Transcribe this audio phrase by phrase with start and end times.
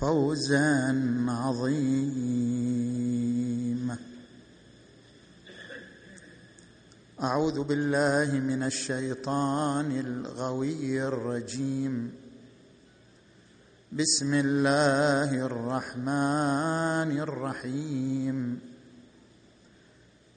[0.00, 2.56] فوزا عظيما.
[7.22, 12.12] أعوذ بالله من الشيطان الغوي الرجيم.
[13.92, 18.60] بسم الله الرحمن الرحيم.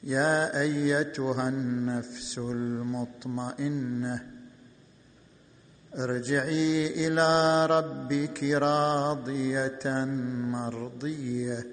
[0.03, 4.38] يا أيتها النفس المطمئنة.
[5.95, 10.05] ارجعي إلى ربك راضية
[10.51, 11.67] مرضية.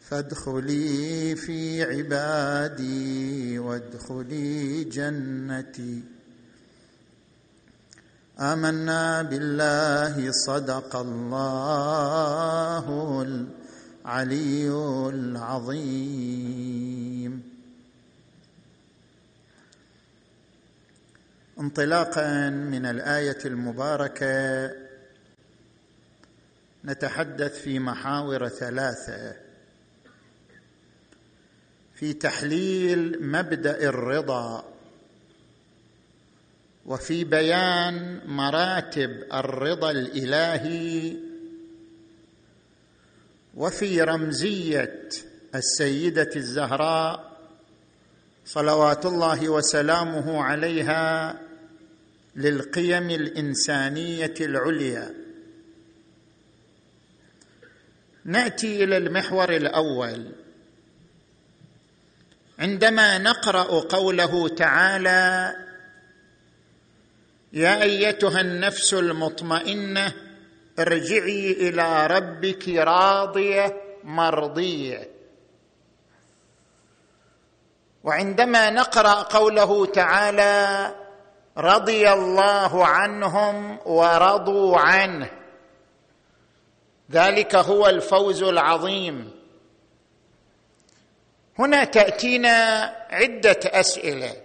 [0.00, 6.02] فادخلي في عبادي وادخلي جنتي.
[8.40, 11.62] آمنا بالله صدق الله
[14.06, 14.68] العلي
[15.08, 16.36] العظيم.
[21.60, 24.70] انطلاقا من الآية المباركة.
[26.84, 29.36] نتحدث في محاور ثلاثة.
[31.94, 34.64] في تحليل مبدأ الرضا
[36.86, 41.16] وفي بيان مراتب الرضا الإلهي
[43.54, 45.08] وفي رمزية
[45.54, 47.36] السيدة الزهراء
[48.44, 51.38] صلوات الله وسلامه عليها
[52.36, 55.14] للقيم الإنسانية العليا.
[58.24, 60.32] نأتي إلى المحور الأول.
[62.58, 65.54] عندما نقرأ قوله تعالى
[67.52, 70.12] يا أيتها النفس المطمئنة
[70.78, 75.10] ارجعي إلى ربك راضية مرضية.
[78.04, 80.94] وعندما نقرأ قوله تعالى
[81.58, 85.30] رضي الله عنهم ورضوا عنه.
[87.10, 89.30] ذلك هو الفوز العظيم.
[91.58, 94.36] هنا تأتينا عدة أسئلة.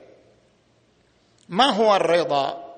[1.50, 2.76] ما هو الرضا؟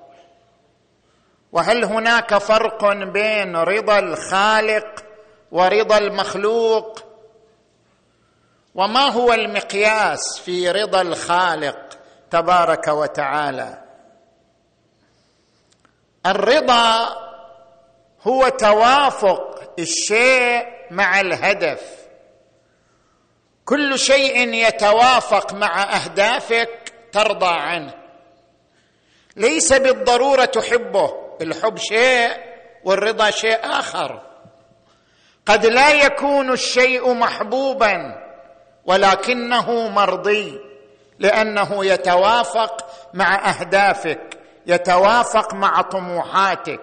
[1.52, 5.04] وهل هناك فرق بين رضا الخالق
[5.52, 7.04] ورضا المخلوق؟
[8.74, 11.98] وما هو المقياس في رضا الخالق
[12.30, 13.83] تبارك وتعالى؟
[16.26, 17.16] الرضا
[18.22, 21.80] هو توافق الشيء مع الهدف.
[23.64, 27.94] كل شيء يتوافق مع أهدافك ترضى عنه.
[29.36, 31.36] ليس بالضرورة تحبه.
[31.40, 32.30] الحب شيء
[32.84, 34.22] والرضا شيء آخر.
[35.46, 38.24] قد لا يكون الشيء محبوبا
[38.84, 40.60] ولكنه مرضي
[41.18, 44.33] لأنه يتوافق مع أهدافك.
[44.66, 46.80] يتوافق مع طموحاتك.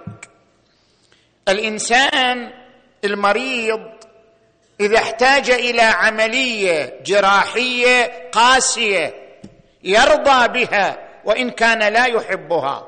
[1.49, 2.51] الإنسان
[3.03, 3.81] المريض
[4.79, 9.13] إذا احتاج إلى عملية جراحية قاسية
[9.83, 12.87] يرضى بها وإن كان لا يحبها.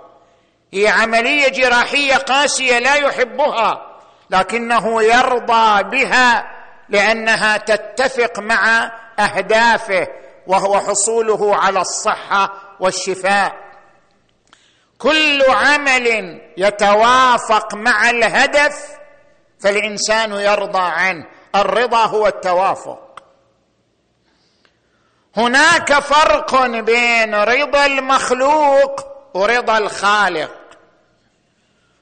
[0.74, 4.00] هي عملية جراحية قاسية لا يحبها
[4.30, 6.54] لكنه يرضى بها
[6.90, 10.08] لأنها تتفق مع أهدافه
[10.48, 13.63] وهو حصوله على الصحة والشفاء.
[14.98, 18.88] كل عمل يتوافق مع الهدف
[19.60, 21.26] فالإنسان يرضى عنه.
[21.56, 23.24] الرضا هو التوافق.
[25.38, 30.52] هناك فرق بين رضا المخلوق ورضا الخالق.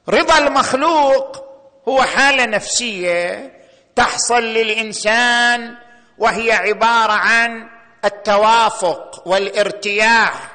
[0.08, 1.44] رضا المخلوق
[1.88, 3.52] هو حالة نفسية
[3.96, 5.76] تحصل للإنسان
[6.18, 7.68] وهي عبارة عن
[8.04, 10.51] التوافق والارتياح.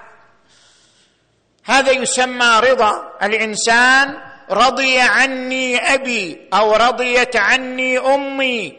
[1.68, 3.12] هذا يسمى رضا.
[3.24, 4.18] الإنسان
[4.52, 8.78] رضي عني أبي أو رضيت عني أمي.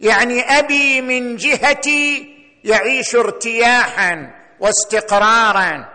[0.00, 4.30] يعني أبي من جهتي يعيش ارتياحا
[4.60, 5.88] واستقرارا.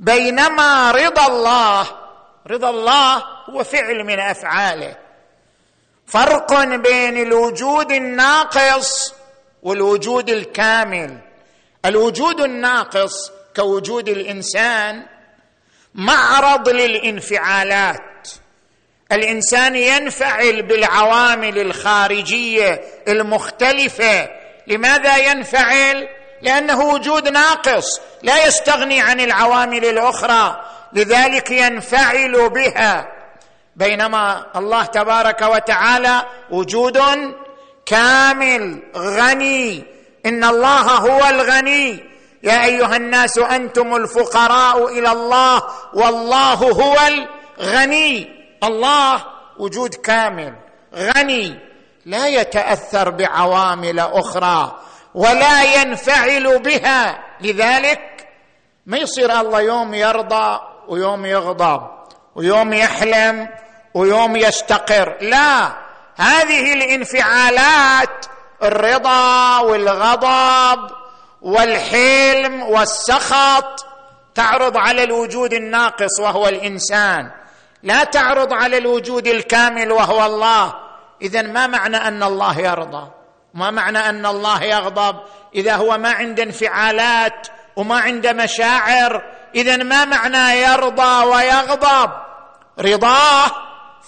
[0.00, 1.86] بينما رضا الله
[2.46, 4.96] رضا الله هو فعل من أفعاله.
[6.06, 9.14] فرق بين الوجود الناقص
[9.62, 11.18] والوجود الكامل.
[11.84, 15.06] الوجود الناقص كوجود الإنسان
[15.94, 18.28] معرض للانفعالات.
[19.12, 24.28] الإنسان ينفعل بالعوامل الخارجية المختلفة.
[24.66, 26.08] لماذا ينفعل؟
[26.42, 30.64] لأنه وجود ناقص لا يستغني عن العوامل الأخرى.
[30.92, 33.08] لذلك ينفعل بها.
[33.76, 37.02] بينما الله تبارك وتعالى وجود
[37.86, 39.84] كامل غني.
[40.26, 42.13] إن الله هو الغني.
[42.44, 45.62] يا أيها الناس أنتم الفقراء إلى الله
[45.94, 48.28] والله هو الغني.
[48.64, 49.24] الله
[49.58, 50.54] وجود كامل.
[50.94, 51.60] غني.
[52.06, 54.78] لا يتأثر بعوامل أخرى
[55.14, 57.18] ولا ينفعل بها.
[57.40, 58.28] لذلك
[58.86, 61.82] ما يصير الله يوم يرضى ويوم يغضب
[62.34, 63.48] ويوم يحلم
[63.94, 65.16] ويوم يستقر.
[65.20, 65.72] لا.
[66.16, 68.26] هذه الانفعالات
[68.62, 71.03] الرضا والغضب
[71.44, 73.86] والحلم والسخط
[74.34, 77.30] تعرض على الوجود الناقص وهو الإنسان.
[77.82, 80.74] لا تعرض على الوجود الكامل وهو الله.
[81.22, 83.10] اذا ما معنى أن الله يرضى؟
[83.54, 85.16] ما معنى أن الله يغضب؟
[85.54, 89.22] إذا هو ما عنده انفعالات وما عنده مشاعر
[89.54, 92.10] اذا ما معنى يرضى ويغضب؟
[92.80, 93.46] رضاه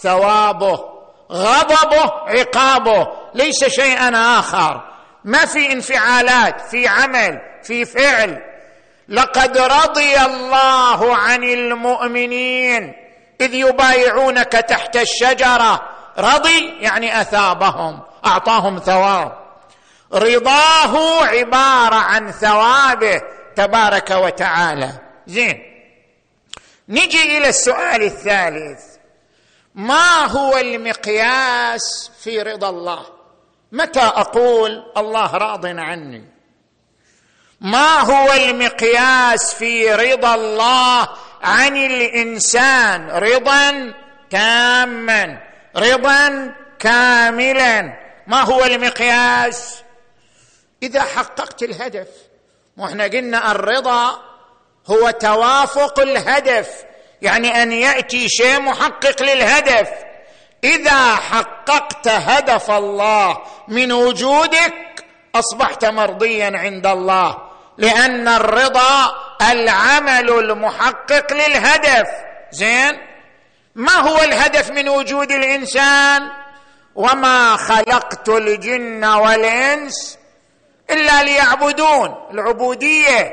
[0.00, 0.96] ثوابه
[1.32, 3.08] غضبه عقابه.
[3.34, 4.95] ليس شيئا آخر.
[5.26, 8.43] ما في انفعالات في عمل في فعل.
[9.08, 12.93] لقد رضي الله عن المؤمنين
[13.40, 15.88] إذ يبايعونك تحت الشجرة.
[16.19, 19.32] رضي يعني أثابهم أعطاهم ثواب.
[20.12, 23.20] رضاه عبارة عن ثوابه
[23.56, 24.93] تبارك وتعالى.
[25.26, 25.62] زين.
[26.88, 28.81] نجي إلى السؤال الثالث.
[29.75, 33.15] ما هو المقياس في رضا الله؟
[33.76, 36.25] متى أقول الله راض عني؟
[37.61, 41.08] ما هو المقياس في رضا الله
[41.43, 43.94] عن الإنسان؟ رضا
[44.31, 45.43] تاما
[45.76, 47.93] رضا كاملا.
[48.26, 49.75] ما هو المقياس؟
[50.82, 52.08] إذا حققت الهدف
[52.76, 54.20] وإحنا قلنا الرضا
[54.87, 56.84] هو توافق الهدف
[57.23, 59.88] يعني أن يأتي شيء محقق للهدف.
[60.64, 63.38] إذا حققت هدف الله
[63.68, 65.04] من وجودك
[65.34, 67.36] أصبحت مرضيا عند الله
[67.78, 69.12] لأن الرضا
[69.50, 72.08] العمل المحقق للهدف.
[72.50, 72.98] زين؟
[73.74, 76.30] ما هو الهدف من وجود الإنسان؟
[76.94, 80.18] وما خلقت الجن والإنس
[80.90, 82.14] إلا ليعبدون.
[82.30, 83.32] العبودية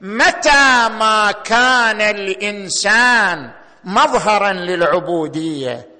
[0.00, 3.50] متى ما كان الإنسان
[3.84, 5.95] مظهرا للعبودية؟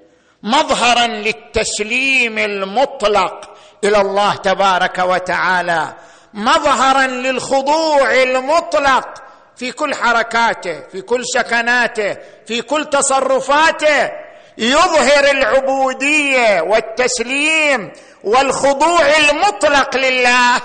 [0.47, 3.49] مظهرا للتسليم المطلق
[3.83, 5.93] إلى الله تبارك وتعالى
[6.33, 9.07] مظهرا للخضوع المطلق
[9.55, 12.17] في كل حركاته في كل سكناته
[12.47, 14.11] في كل تصرفاته.
[14.57, 17.91] يظهر العبودية والتسليم
[18.23, 20.61] والخضوع المطلق لله.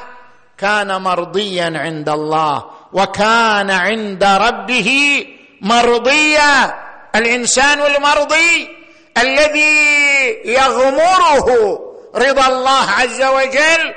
[0.58, 5.24] كان مرضيا عند الله وكان عند ربه
[5.60, 6.74] مرضيا.
[7.14, 8.81] الإنسان المرضي
[9.18, 11.78] الذي يغمره
[12.14, 13.94] رضا الله عز وجل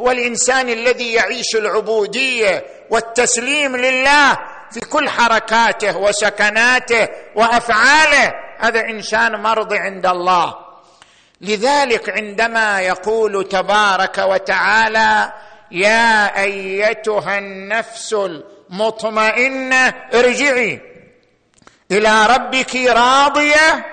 [0.00, 4.38] هو الإنسان الذي يعيش العبودية والتسليم لله
[4.70, 8.34] في كل حركاته وسكناته وأفعاله.
[8.58, 10.54] هذا إنسان مرضي عند الله.
[11.40, 15.32] لذلك عندما يقول تبارك وتعالى
[15.70, 20.80] يا أيتها النفس المطمئنة ارجعي
[21.90, 23.91] إلى ربك راضية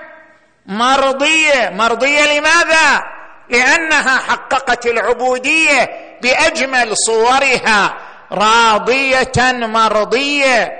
[0.70, 1.70] مرضية.
[1.70, 3.02] مرضية لماذا؟
[3.48, 5.90] لأنها حققت العبودية
[6.22, 7.96] بأجمل صورها.
[8.32, 10.72] راضية مرضية.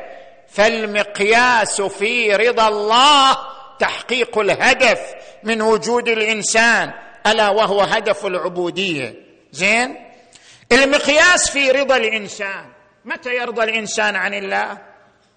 [0.52, 3.36] فالمقياس في رضا الله
[3.78, 5.00] تحقيق الهدف
[5.42, 6.92] من وجود الإنسان
[7.26, 9.14] ألا وهو هدف العبودية.
[9.52, 9.96] زين؟
[10.72, 12.64] المقياس في رضا الإنسان.
[13.04, 14.78] متى يرضى الإنسان عن الله؟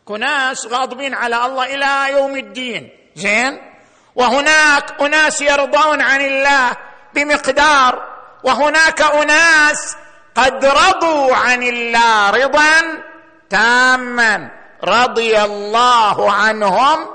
[0.06, 2.90] كناس غاضبين على الله إلى يوم الدين.
[3.16, 3.73] زين؟
[4.16, 6.72] وهناك أناس يرضون عن الله
[7.14, 8.04] بمقدار
[8.44, 9.96] وهناك أناس
[10.36, 13.04] قد رضوا عن الله رضا
[13.50, 14.50] تاما.
[14.84, 17.08] رضي الله عنهم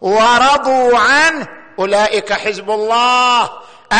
[0.00, 1.46] ورضوا عنه.
[1.78, 3.50] أولئك حزب الله.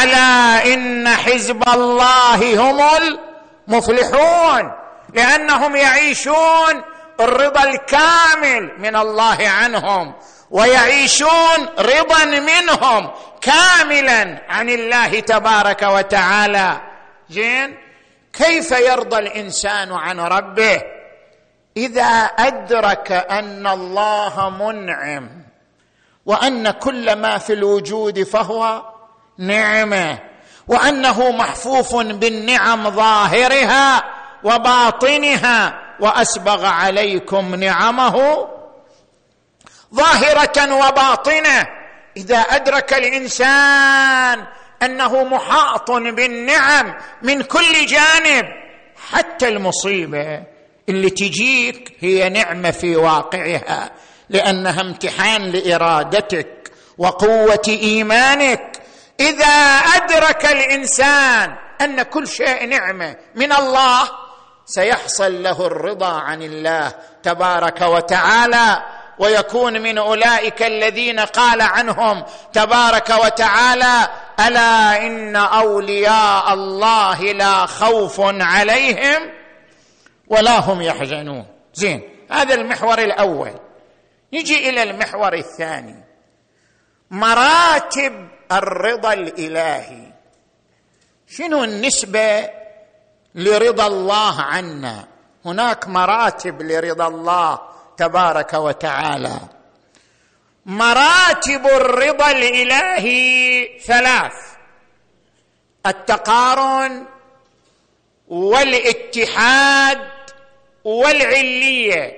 [0.03, 2.81] ألا إن حزب الله هم
[3.69, 4.73] المفلحون.
[5.15, 6.83] لأنهم يعيشون
[7.21, 10.15] الرضا الكامل من الله عنهم.
[10.57, 13.11] ويعيشون رضا منهم
[13.41, 16.81] كاملا عن الله تبارك وتعالى.
[17.31, 17.77] زين
[18.33, 20.83] كيف يرضى الإنسان عن ربه؟
[21.77, 22.05] إذا
[22.39, 25.31] أدرك أن الله منعم
[26.27, 28.83] وأن كل ما في الوجود فهو
[29.39, 30.19] نعمه
[30.69, 34.05] وأنه محفوف بالنعم ظاهرها
[34.45, 38.49] وباطنها وأسبغ عليكم نعمه
[39.97, 41.67] ظاهرة وباطنة.
[42.17, 44.47] إذا أدرك الإنسان
[44.83, 48.45] أنه محاط بالنعم من كل جانب
[49.11, 50.43] حتى المصيبة
[50.89, 53.91] اللي تجيك هي نعمة في واقعها
[54.31, 58.83] لأنها امتحان لإرادتك وقوة إيمانك.
[59.21, 59.47] إذا
[59.97, 64.09] أدرك الإنسان أن كل شيء نعمة من الله
[64.67, 68.83] سيحصل له الرضا عن الله تبارك وتعالى.
[69.19, 74.09] ويكون من أولئك الذين قال عنهم تبارك وتعالى
[74.41, 79.31] ألا إن أولياء الله لا خوف عليهم
[80.29, 81.47] ولا هم يحزنون.
[81.75, 83.53] زين هذا المحور الأول.
[84.33, 86.05] نجي إلى المحور الثاني.
[87.11, 90.13] مراتب الرضا الإلهي.
[91.29, 92.51] شنو النسبة
[93.35, 95.09] لرضا الله عنا؟
[95.45, 97.59] هناك مراتب لرضا الله
[97.97, 99.41] تبارك وتعالى.
[100.67, 104.33] مراتب الرضا الإلهي ثلاث.
[105.87, 107.07] التقارن
[108.29, 110.09] والاتحاد
[110.85, 112.13] والعلية.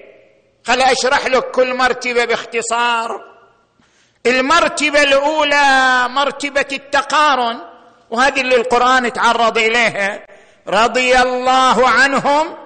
[0.65, 3.21] خل أشرح لك كل مرتبة باختصار.
[4.27, 7.59] المرتبة الأولى مرتبة التقارن
[8.11, 10.27] وهذه اللي القرآن تعرض إليها.
[10.69, 12.57] رضي الله عنهم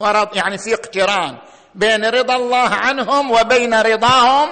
[0.00, 1.38] ورض يعني في اقتران.
[1.74, 4.48] بين رضا الله عنهم وبين رضاهم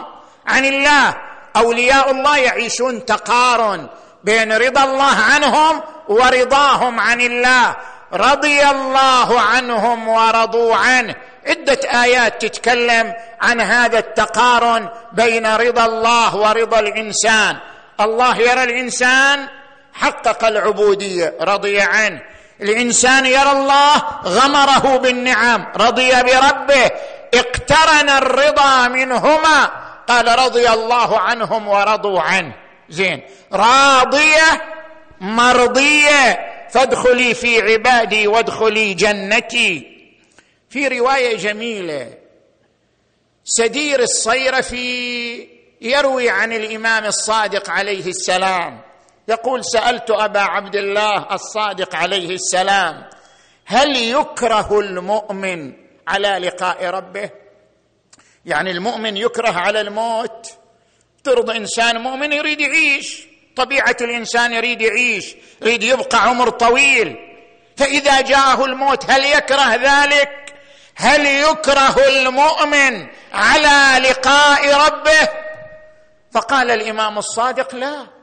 [0.47, 1.15] عن الله.
[1.57, 3.89] أولياء الله يعيشون تقارن
[4.25, 7.77] بين رضا الله عنهم ورضاهم عن الله.
[8.13, 11.15] رضي الله عنهم ورضوا عنه.
[11.47, 17.57] عدة آيات تتكلم عن هذا التقارن بين رضا الله ورضا الإنسان.
[18.01, 19.49] الله يرى الإنسان
[19.95, 22.23] حقق العبودية رضي عنه.
[22.63, 26.91] الإنسان يرى الله غمره بالنعم رضي بربه
[27.35, 29.71] اقترن الرضا منهما.
[30.09, 32.55] قال رضي الله عنهم ورضوا عنه.
[32.89, 33.23] زين.
[33.53, 34.63] راضية
[35.21, 36.49] مرضية.
[36.71, 39.99] فادخلي في عبادي وادخلي جنتي.
[40.71, 42.15] في رواية جميلة.
[43.45, 45.49] سدير الصيرفي
[45.81, 48.88] يروي عن الإمام الصادق عليه السلام.
[49.29, 53.09] يقول سألت أبا عبد الله الصادق عليه السلام
[53.67, 55.73] هل يكره المؤمن
[56.09, 57.31] على لقاء ربه؟
[58.45, 60.53] يعني المؤمن يكره على الموت؟
[61.25, 67.17] ترضى إنسان مؤمن يريد يعيش طبيعة الإنسان يريد يعيش يريد يبقى عمر طويل.
[67.77, 70.55] فإذا جاءه الموت هل يكره ذلك؟
[70.97, 75.29] هل يكره المؤمن على لقاء ربه؟
[76.33, 78.18] فقال الإمام الصادق لا.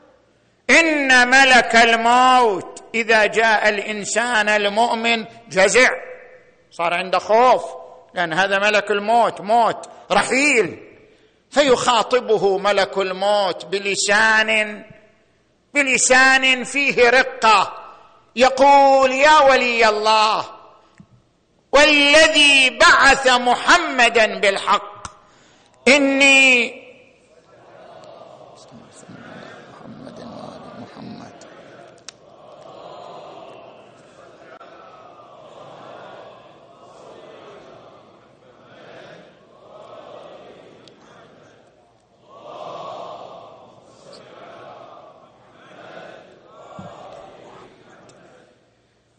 [0.70, 5.88] إن ملك الموت إذا جاء الإنسان المؤمن جزع.
[6.70, 7.64] صار عنده خوف
[8.14, 10.82] لأن هذا ملك الموت موت رحيل.
[11.50, 14.84] فيخاطبه ملك الموت بلسان
[15.74, 17.82] بلسان فيه رقة.
[18.36, 20.44] يقول يا ولي الله
[21.72, 25.06] والذي بعث محمدا بالحق
[25.88, 26.85] إني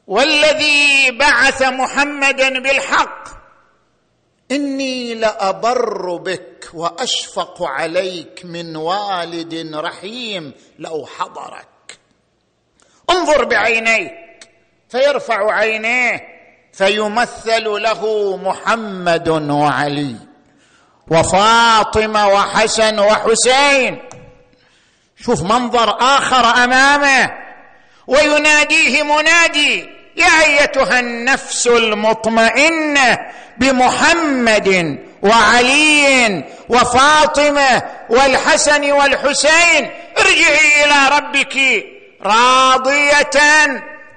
[0.08, 3.28] والذي بعث محمدا بالحق.
[4.52, 12.00] إني لأبر بك وأشفق عليك من والد رحيم لو حضرك.
[13.10, 14.50] انظر بعينيك
[14.90, 16.22] فيرفع عينيه
[16.74, 20.16] فيمثل له محمد وعلي.
[21.08, 24.10] وفاطمة وحسن وحسين.
[25.22, 27.48] شوف منظر آخر أمامه.
[28.08, 33.18] ويناديه منادي يا أيتها النفس المطمئنة
[33.58, 41.58] بمحمد وعلي وفاطمة والحسن والحسين ارجعي إلى ربك
[42.24, 43.32] راضية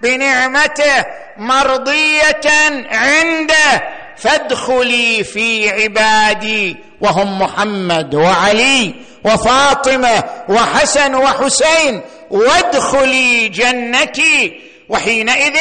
[0.03, 1.05] بنعمته
[1.37, 2.41] مرضية
[2.93, 3.83] عنده
[4.17, 15.57] فادخلي في عبادي وهم محمد وعلي وفاطمة وحسن وحسين وادخلي جنتي وحينئذ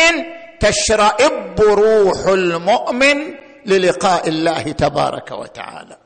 [0.60, 5.98] تشرئب روح المؤمن للقاء الله تبارك وتعالى.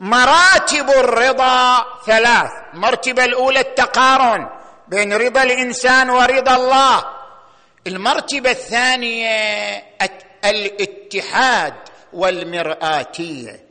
[0.00, 2.50] مراتب الرضا ثلاث.
[2.74, 4.48] المرتبة الأولى التقارن
[4.88, 7.04] بين رضا الإنسان ورضا الله.
[7.86, 9.82] المرتبة الثانية
[10.44, 11.74] الاتحاد
[12.12, 13.65] والمرآتية.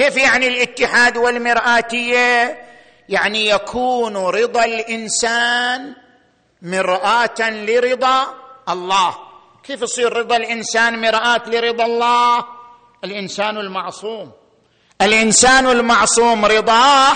[0.00, 2.58] كيف يعني الاتحاد والمرآتية؟
[3.08, 5.94] يعني يكون رضا الإنسان
[6.62, 8.26] مرآة لرضا
[8.68, 9.14] الله.
[9.64, 12.44] كيف يصير رضا الإنسان مرآة لرضا الله؟
[13.04, 14.32] الإنسان المعصوم.
[15.02, 17.12] الإنسان المعصوم رضاه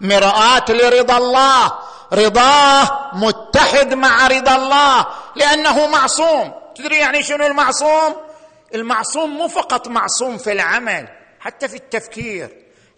[0.00, 1.72] مرآة لرضا الله.
[2.12, 5.06] رضاه متحد مع رضا الله.
[5.36, 6.52] لأنه معصوم.
[6.74, 8.16] تدري يعني شنو المعصوم؟
[8.74, 11.19] المعصوم مو فقط معصوم في العمل.
[11.40, 12.48] حتى في التفكير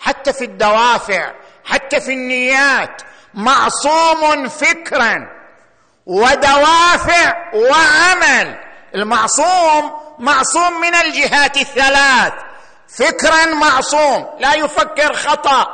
[0.00, 1.32] حتى في الدوافع
[1.64, 3.02] حتى في النيات
[3.34, 5.28] معصوم فكرا
[6.06, 8.58] ودوافع وعمل.
[8.94, 12.32] المعصوم معصوم من الجهات الثلاث.
[12.96, 15.66] فكرا معصوم لا يفكر خطأ.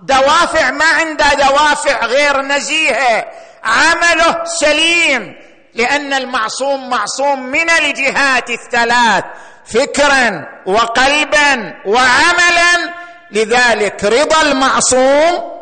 [0.00, 3.26] دوافع ما عنده دوافع غير نزيهة.
[3.64, 5.34] عمله سليم
[5.74, 9.24] لأن المعصوم معصوم من الجهات الثلاث.
[9.64, 12.94] فكرا وقلبا وعملا
[13.30, 15.52] لذلك رضا المعصوم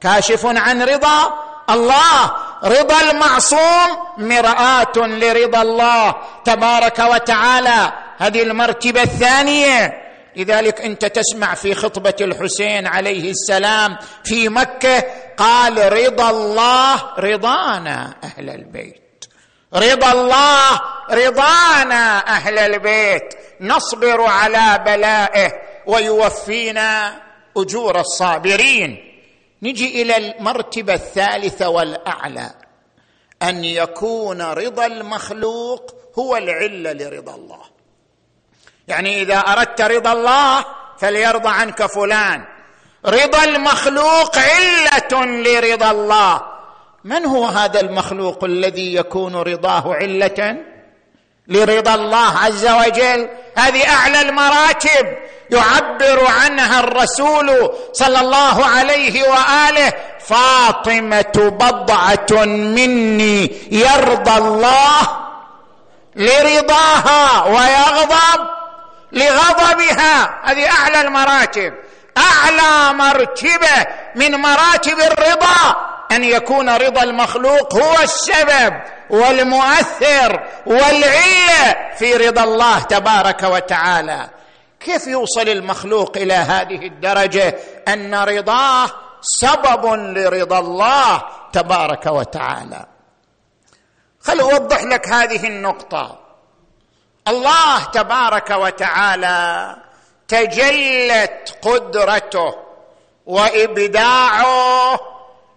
[0.00, 2.32] كاشف عن رضا الله.
[2.64, 7.92] رضا المعصوم مراه لرضا الله تبارك وتعالى.
[8.18, 10.00] هذه المرتبة الثانية.
[10.36, 15.04] لذلك أنت تسمع في خطبة الحسين عليه السلام في مكة
[15.36, 19.03] قال رضا الله رضانا أهل البيت.
[19.76, 23.34] رضا الله رضانا أهل البيت.
[23.60, 25.52] نصبر على بلائه
[25.86, 27.20] ويوفينا
[27.56, 29.20] أجور الصابرين.
[29.62, 32.50] نجي إلى المرتبة الثالثة والأعلى.
[33.42, 37.60] أن يكون رضا المخلوق هو العلة لرضا الله.
[38.88, 40.64] يعني إذا أردت رضا الله
[40.98, 42.44] فليرضى عنك فلان.
[43.06, 46.53] رضا المخلوق علة لرضا الله.
[47.04, 50.56] من هو هذا المخلوق الذي يكون رضاه علة؟
[51.48, 53.28] لرضا الله عز وجل.
[53.56, 55.16] هذه أعلى المراتب.
[55.50, 59.92] يعبر عنها الرسول صلى الله عليه وآله.
[60.20, 65.08] فاطمة بضعة مني يرضى الله
[66.16, 68.48] لرضاها ويغضب
[69.12, 70.40] لغضبها.
[70.44, 71.74] هذه أعلى المراتب.
[72.18, 75.93] أعلى مرتبة من مراتب الرضا.
[76.14, 84.30] أن يكون رضا المخلوق هو السبب والمؤثر والعلة في رضا الله تبارك وتعالى.
[84.80, 91.22] كيف يوصل المخلوق إلى هذه الدرجة؟ أن رضاه سبب لرضا الله
[91.52, 92.86] تبارك وتعالى.
[94.20, 96.18] خل أوضح لك هذه النقطة.
[97.28, 99.76] الله تبارك وتعالى
[100.28, 102.54] تجلت قدرته
[103.26, 105.00] وإبداعه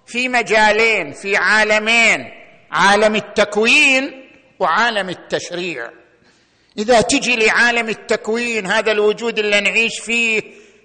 [0.07, 2.31] في مجالين في عالمين
[2.71, 5.89] عالم التكوين وعالم التشريع.
[6.77, 10.41] إذا تجي لعالم التكوين هذا الوجود اللي نعيش فيه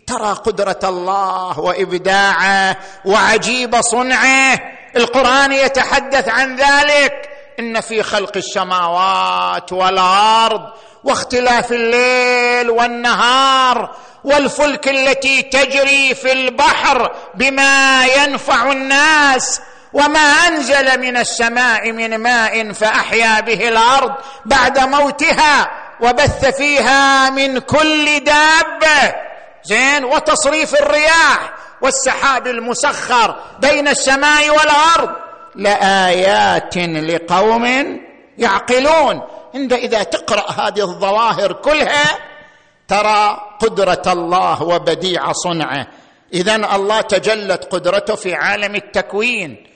[0.06, 4.60] ترى قدرة الله وإبداعه وعجيب صنعه.
[4.96, 7.31] القرآن يتحدث عن ذلك.
[7.58, 10.60] إن في خلق السماوات والأرض
[11.04, 19.60] واختلاف الليل والنهار والفلك التي تجري في البحر بما ينفع الناس
[19.92, 24.12] وما أنزل من السماء من ماء فأحيا به الأرض
[24.44, 29.14] بعد موتها وبث فيها من كل دابة.
[29.64, 35.21] زين؟ وتصريف الرياح والسحاب المسخر بين السماء والأرض
[35.54, 37.66] لآيات لقوم
[38.38, 39.22] يعقلون.
[39.54, 42.18] عند إذا تقرأ هذه الظواهر كلها
[42.88, 45.86] ترى قدرة الله وبديع صنعه.
[46.34, 49.66] اذا الله تجلت قدرته في عالم التكوين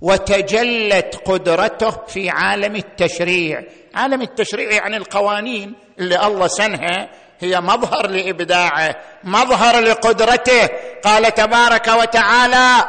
[0.00, 3.62] وتجلت قدرته في عالم التشريع.
[3.94, 10.68] عالم التشريع يعني القوانين اللي الله سنها هي مظهر لإبداعه مظهر لقدرته.
[11.04, 12.84] قال تبارك وتعالى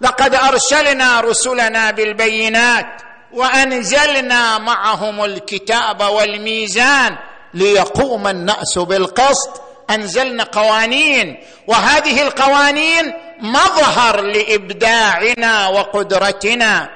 [0.00, 7.16] لقد أرسلنا رسلنا بالبينات وأنزلنا معهم الكتاب والميزان
[7.54, 9.62] ليقوم النأس بالقسط.
[9.90, 16.88] أنزلنا قوانين وهذه القوانين مظهر لإبداعنا وقدرتنا.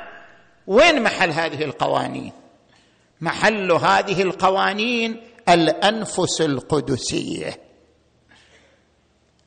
[0.66, 2.32] وين محل هذه القوانين؟
[3.20, 7.60] محل هذه القوانين الأنفس القدسية.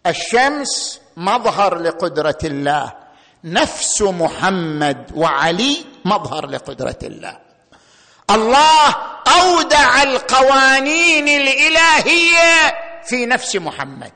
[0.08, 3.05] الشمس مظهر لقدرة الله.
[3.46, 7.38] نفس محمد وعلي مظهر لقدرة الله.
[8.32, 8.96] الله
[9.42, 14.12] أودع القوانين الإلهية في نفس محمد.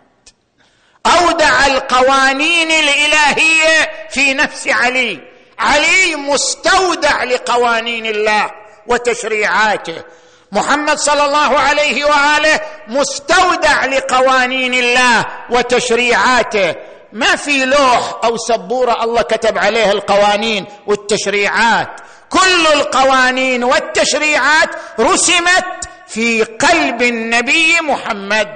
[1.06, 5.20] أودع القوانين الإلهية في نفس علي.
[5.60, 8.52] علي مستودع لقوانين الله
[8.88, 10.04] وتشريعاته.
[10.52, 16.76] محمد صلى الله عليه وآله مستودع لقوانين الله وتشريعاته.
[17.14, 21.90] ما في لوح أو سبورة الله كتب عليها القوانين والتشريعات.
[22.30, 24.70] كل القوانين والتشريعات
[25.00, 28.48] رسمت في قلب النبي محمد.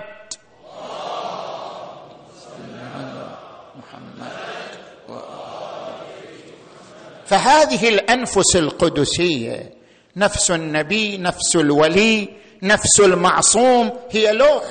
[7.25, 9.73] فهذه الأنفس القدسية
[10.15, 12.29] نفس النبي نفس الولي
[12.63, 14.63] نفس المعصوم هي لوح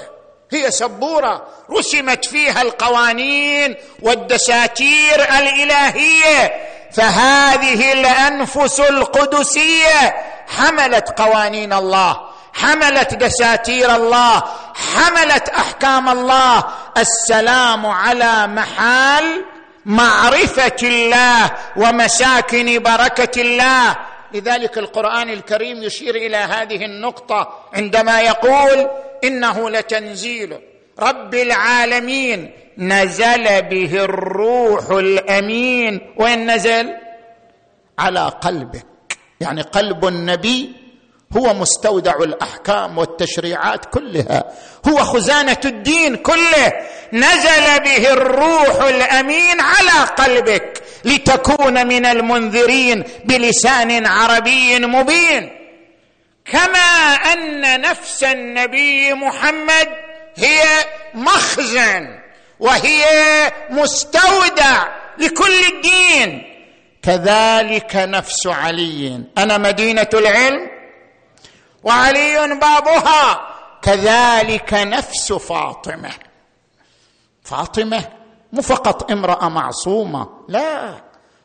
[0.51, 1.47] هي سبورة.
[1.79, 6.53] رسمت فيها القوانين والدساتير الإلهية
[6.93, 10.15] فهذه الأنفس القدسية
[10.49, 12.21] حملت قوانين الله
[12.53, 14.43] حملت دساتير الله
[14.75, 16.65] حملت أحكام الله.
[16.97, 19.45] السلام على محال
[19.87, 23.97] معرفة الله ومساكن بركة الله.
[24.33, 28.91] لذلك القرآن الكريم يشير إلى هذه النقطة عندما يقول
[29.25, 30.59] إنه لتنزيل
[31.01, 36.01] رب العالمين نزل به الروح الأمين.
[36.17, 36.95] وين نزل؟
[37.99, 38.87] على قلبك.
[39.41, 40.73] يعني قلب النبي
[41.37, 44.45] هو مستودع الأحكام والتشريعات كلها.
[44.89, 46.73] هو خزانة الدين كله.
[47.13, 55.51] نزل به الروح الأمين على قلبك لتكون من المنذرين بلسان عربي مبين.
[56.45, 59.89] كما أن نفس النبي محمد
[60.37, 60.63] هي
[61.15, 62.19] مخزن
[62.61, 63.05] وهي
[63.71, 66.43] مستودع لكل الدين.
[67.03, 69.25] كذلك نفس علي.
[69.39, 70.71] أنا مدينة العلم
[71.83, 73.49] وعلي بابها.
[73.83, 76.11] كذلك نفس فاطمة.
[77.45, 78.09] فاطمة
[78.53, 80.95] مو فقط امرأة معصومة لا.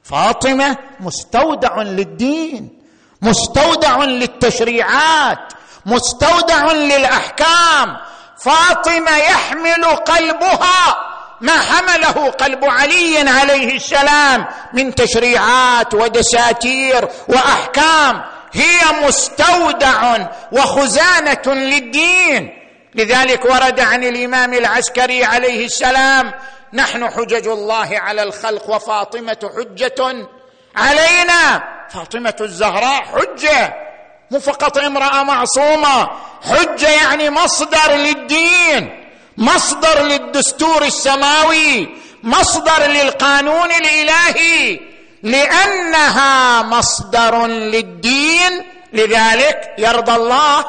[0.03, 2.81] فاطمة مستودع للدين
[3.21, 5.53] مستودع للتشريعات
[5.85, 7.97] مستودع للأحكام
[8.39, 11.07] فاطمة يحمل قلبها
[11.41, 18.21] ما حمله قلب علي عليه السلام من تشريعات ودساتير وأحكام.
[18.51, 22.49] هي مستودع وخزانة للدين.
[22.95, 26.33] لذلك ورد عن الإمام العسكري عليه السلام
[26.73, 30.27] نحن حجج الله على الخلق وفاطمة حجة
[30.75, 31.63] علينا.
[31.89, 33.86] فاطمة الزهراء حجة.
[34.31, 36.09] مو فقط امرأة معصومة.
[36.49, 39.03] حجة يعني مصدر للدين
[39.37, 44.79] مصدر للدستور السماوي مصدر للقانون الإلهي.
[45.23, 48.63] لأنها مصدر للدين
[48.93, 50.65] لذلك يرضى الله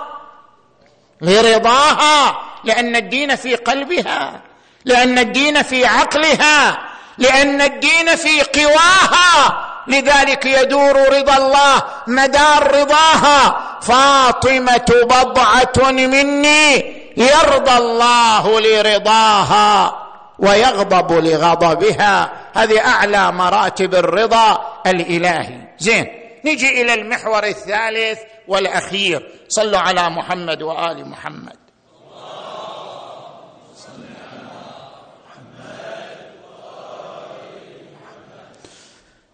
[1.21, 2.43] لرضاها.
[2.65, 4.43] لأن الدين في قلبها
[4.85, 6.79] لأن الدين في عقلها
[7.19, 9.68] لأن الدين في قواها.
[9.89, 13.65] لذلك يدور رضا الله مدار رضاها.
[13.81, 16.75] فاطمة بضعة مني
[17.17, 19.95] يرضى الله لرضاها
[20.39, 22.33] ويغضب لغضبها.
[22.55, 25.69] هذه أعلى مراتب الرضا الإلهي.
[25.79, 26.07] زين
[26.45, 29.33] نجي إلى المحور الثالث والأخير.
[29.49, 31.57] صلوا على محمد وآل محمد.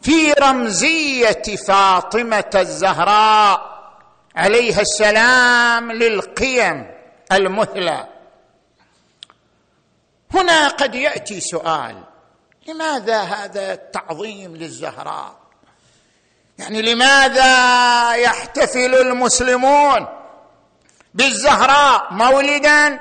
[0.05, 3.75] في رمزية فاطمة الزهراء
[4.37, 6.91] عليها السلام للقيم
[7.33, 8.07] المثلى
[10.35, 12.05] هنا قد يأتي سؤال
[12.69, 15.37] لماذا هذا التعظيم للزهراء؟
[16.59, 20.07] يعني لماذا يحتفل المسلمون
[21.15, 23.01] بالزهراء مولدا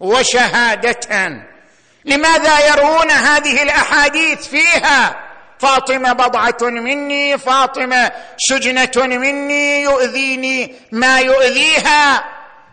[0.00, 1.46] وشهاده؟
[2.04, 5.25] لماذا يرون هذه الأحاديث فيها؟
[5.58, 12.24] فاطمة بضعة مني فاطمة سجنة مني يؤذيني ما يؤذيها.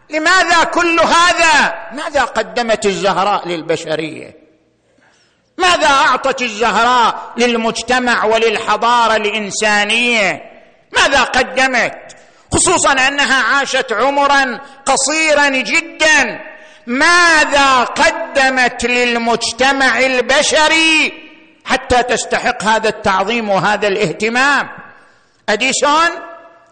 [0.10, 4.38] لماذا كل هذا؟ ماذا قدمت الزهراء للبشرية؟
[5.58, 10.42] ماذا أعطت الزهراء للمجتمع وللحضارة الإنسانية؟
[10.92, 12.16] ماذا قدمت؟
[12.54, 16.40] خصوصا أنها عاشت عمرا قصيرا جدا.
[16.88, 21.23] ماذا قدمت للمجتمع البشري؟
[21.66, 24.70] حتى تستحق هذا التعظيم وهذا الاهتمام.
[25.50, 26.10] إديسون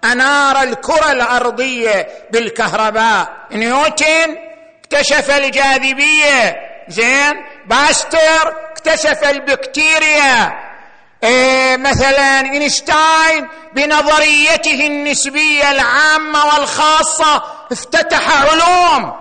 [0.03, 3.47] أنار الكرة الأرضية بالكهرباء.
[3.51, 4.37] نيوتن
[4.83, 6.57] اكتشف الجاذبية.
[6.87, 10.53] زين؟ باستر اكتشف البكتيريا.
[11.23, 19.13] إيه مثلا إينشتاين بنظريته النسبية العامة والخاصة افتتح علوم.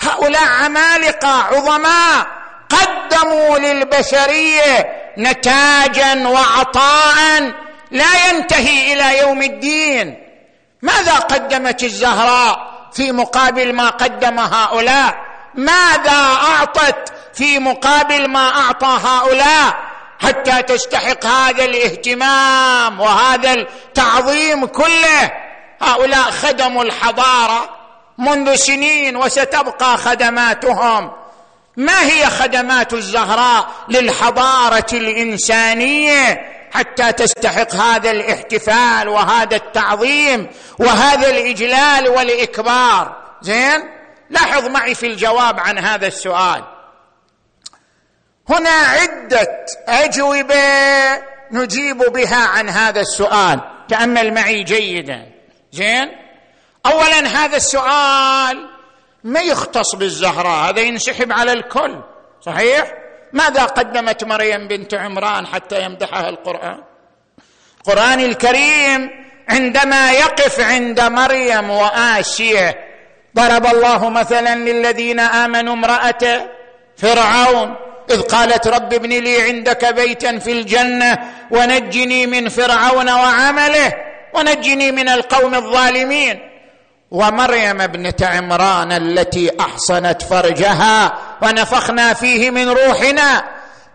[0.00, 2.26] هؤلاء عمالقة عظماء.
[2.68, 4.86] قدموا للبشرية
[5.18, 7.52] نتاجا وعطاء
[7.90, 10.22] لا ينتهي إلى يوم الدين.
[10.82, 19.76] ماذا قدمت الزهراء في مقابل ما قدم هؤلاء؟ ماذا أعطت في مقابل ما أعطى هؤلاء
[20.20, 25.32] حتى تستحق هذا الاهتمام وهذا التعظيم كله؟
[25.82, 27.68] هؤلاء خدموا الحضارة
[28.18, 31.12] منذ سنين وستبقى خدماتهم.
[31.76, 43.16] ما هي خدمات الزهراء للحضارة الإنسانية حتى تستحق هذا الاحتفال وهذا التعظيم وهذا الإجلال والإكبار؟
[43.42, 43.88] زين؟
[44.30, 46.64] لاحظ معي في الجواب عن هذا السؤال.
[48.48, 50.54] هنا عدة أجوبة
[51.52, 55.26] نجيب بها عن هذا السؤال تامل معي جيدا.
[55.72, 56.08] زين؟
[56.86, 58.75] اولا هذا السؤال
[59.26, 62.00] ما يختص بالزهراء هذا ينسحب على الكل
[62.40, 62.94] صحيح؟
[63.32, 66.78] ماذا قدمت مريم بنت عمران حتى يمدحها القرآن؟
[67.80, 69.10] القران الكريم
[69.48, 72.74] عندما يقف عند مريم وآسية
[73.36, 76.50] ضرب الله مثلا للذين آمنوا امرأة
[76.96, 77.76] فرعون
[78.10, 81.18] إذ قالت رب ابن لي عندك بيتا في الجنة
[81.50, 83.92] ونجني من فرعون وعمله
[84.34, 86.55] ونجني من القوم الظالمين.
[87.10, 93.44] ومريم ابنه عمران التي أحصنت فرجها ونفخنا فيه من روحنا.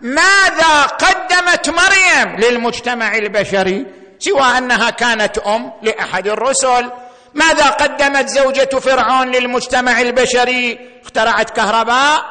[0.00, 3.86] ماذا قدمت مريم للمجتمع البشري
[4.18, 6.90] سوى أنها كانت أم لأحد الرسل؟
[7.34, 12.24] ماذا قدمت زوجة فرعون للمجتمع البشري؟ اخترعت كهرباء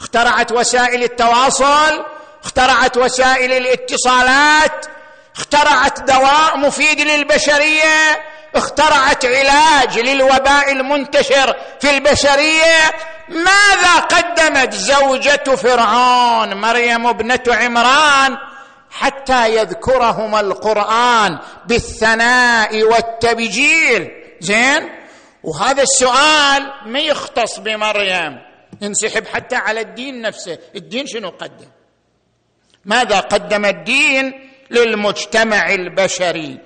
[0.00, 2.04] اخترعت وسائل التواصل
[2.44, 4.86] اخترعت وسائل الاتصالات
[5.36, 8.22] اخترعت دواء مفيد للبشرية.
[8.54, 12.92] اخترعت علاج للوباء المنتشر في البشرية.
[13.28, 18.36] ماذا قدمت زوجة فرعون مريم ابنة عمران
[18.90, 24.10] حتى يذكرهما القرآن بالثناء والتبجيل؟
[24.40, 24.90] زين
[25.42, 28.38] وهذا السؤال ما يختص بمريم.
[28.80, 30.58] ينسحب حتى على الدين نفسه.
[30.76, 31.68] الدين شنو قدم؟
[32.84, 36.58] ماذا قدم الدين للمجتمع البشري؟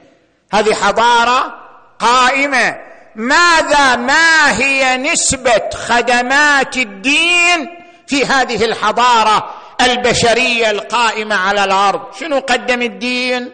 [0.53, 1.65] هذه حضارة
[1.98, 2.76] قائمة.
[3.16, 7.68] ماذا ما هي نسبة خدمات الدين
[8.06, 13.52] في هذه الحضارة البشرية القائمة على الأرض؟ شنو قدم الدين؟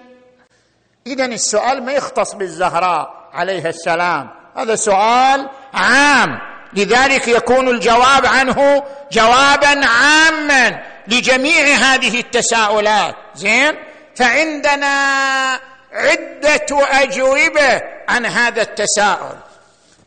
[1.07, 4.31] اذا السؤال ما يختص بالزهراء عليها السلام.
[4.57, 6.39] هذا سؤال عام.
[6.73, 13.15] لذلك يكون الجواب عنه جوابا عاما لجميع هذه التساؤلات.
[13.35, 13.75] زين؟
[14.17, 16.67] فعندنا عدة
[17.03, 19.37] أجوبة عن هذا التساؤل.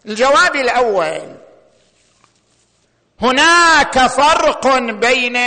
[0.05, 1.35] الجواب الأول
[3.21, 5.37] هناك فرق بين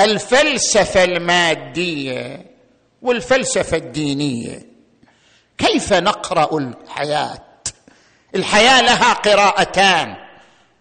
[0.00, 2.46] الفلسفة المادية
[3.02, 4.62] والفلسفة الدينية.
[5.58, 7.44] كيف نقرأ الحياة؟
[8.34, 10.16] الحياة لها قراءتان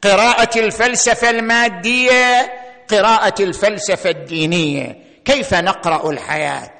[0.03, 2.53] قراءة الفلسفة المادية
[2.89, 5.03] قراءة الفلسفة الدينية.
[5.25, 6.71] كيف نقرأ الحياة؟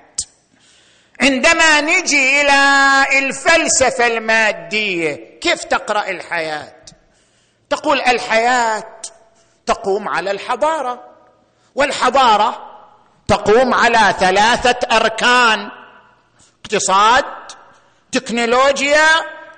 [1.22, 6.74] عندما نجي إلى الفلسفة المادية كيف تقرأ الحياة؟
[7.70, 9.02] تقول الحياة
[9.66, 11.04] تقوم على الحضارة
[11.76, 12.74] والحضارة
[13.28, 15.72] تقوم على ثلاثة أركان
[16.62, 17.26] اقتصاد
[18.12, 19.08] تكنولوجيا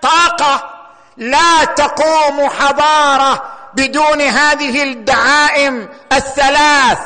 [0.02, 0.72] طاقة.
[1.18, 7.00] لا تقوم حضارة بدون هذه الدعائم الثلاث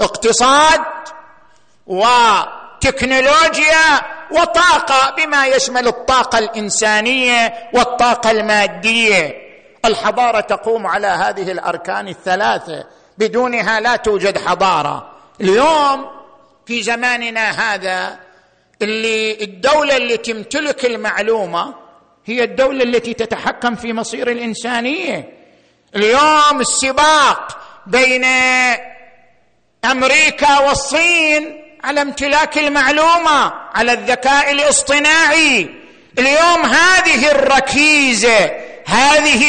[0.00, 0.80] اقتصاد
[2.84, 9.44] وتكنولوجيا وطاقة بما يشمل الطاقة الإنسانية والطاقة المادية.
[9.84, 12.86] الحضارة تقوم على هذه الأركان الثلاثة
[13.18, 15.10] بدونها لا توجد حضارة.
[15.40, 16.06] اليوم
[16.66, 18.18] في زماننا هذا
[18.82, 21.74] اللي الدولة اللي تمتلك المعلومة
[22.26, 25.28] هي الدولة التي تتحكم في مصير الإنسانية.
[25.96, 28.24] اليوم السباق بين
[29.84, 35.70] أمريكا والصين على امتلاك المعلومة على الذكاء الاصطناعي.
[36.18, 38.50] اليوم هذه الركيزة
[38.86, 39.44] هذه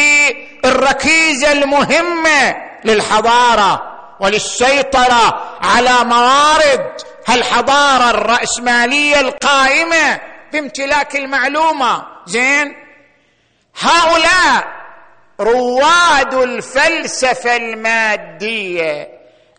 [0.65, 6.91] الركيزة المهمة للحضارة وللسيطرة على موارد
[7.29, 10.19] الحضاره الرأسمالية القائمة
[10.53, 12.03] بامتلاك المعلومة.
[12.25, 12.75] زين؟
[13.81, 14.67] هؤلاء
[15.39, 19.09] رواد الفلسفة المادية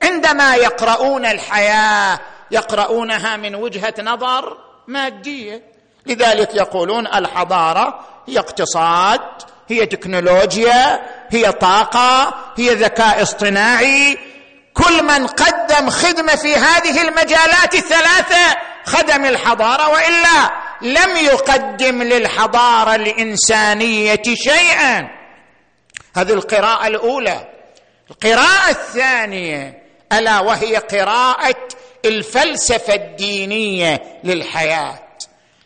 [0.02, 5.62] عندما يقرؤون الحياة يقرؤونها من وجهة نظر مادية.
[6.06, 9.20] لذلك يقولون الحضارة هي اقتصاد
[9.68, 14.18] هي تكنولوجيا هي طاقة هي ذكاء اصطناعي.
[14.74, 20.50] كل من قدم خدمة في هذه المجالات الثلاثة خدم الحضارة وإلا
[20.82, 25.08] لم يقدم للحضارة الإنسانية شيئا.
[26.16, 27.48] هذه القراءة الأولى.
[28.10, 31.68] القراءة الثانية ألا وهي قراءة
[32.04, 34.98] الفلسفة الدينية للحياة.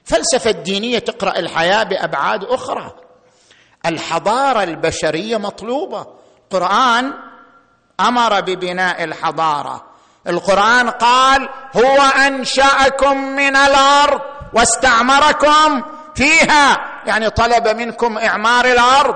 [0.07, 2.95] الفلسفه الدينية تقرأ الحياة بأبعاد أخرى.
[3.87, 6.07] الحضارة البشرية مطلوبة.
[6.45, 7.13] القران
[8.01, 9.87] أمر ببناء الحضارة.
[10.27, 14.21] القرآن قال هو أنشأكم من الأرض
[14.55, 15.83] واستعمركم
[16.15, 16.79] فيها.
[17.07, 19.15] يعني طلب منكم إعمار الأرض.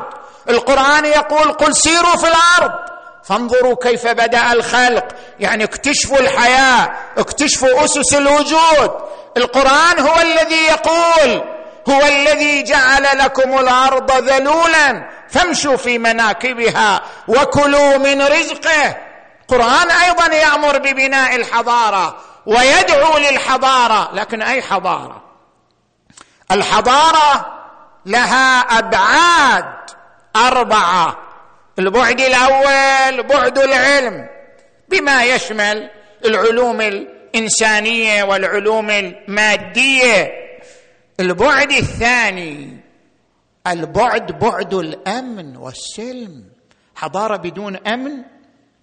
[0.49, 2.84] القرآن يقول قل سيروا في الأرض.
[3.25, 5.05] فانظروا كيف بدأ الخلق.
[5.41, 8.91] يعني اكتشفوا الحياة اكتشفوا أسس الوجود.
[9.37, 11.43] القرآن هو الذي يقول
[11.89, 15.11] هو الذي جعل لكم الأرض ذلولا.
[15.29, 18.97] فامشوا في مناكبها وكلوا من رزقه.
[19.43, 24.11] القران أيضا يأمر ببناء الحضارة ويدعو للحضارة.
[24.13, 25.23] لكن أي حضارة؟
[26.51, 27.47] الحضارة
[28.07, 29.75] لها أبعاد
[30.37, 31.24] أربعة.
[31.79, 34.29] البعد الأول بعد العلم.
[34.89, 35.91] بما يشمل
[36.25, 40.33] العلوم الإنسانية والعلوم المادية.
[41.21, 42.77] البعد الثاني
[43.67, 46.45] البعد بعد الأمن والسلم.
[46.95, 48.13] حضارة بدون أمن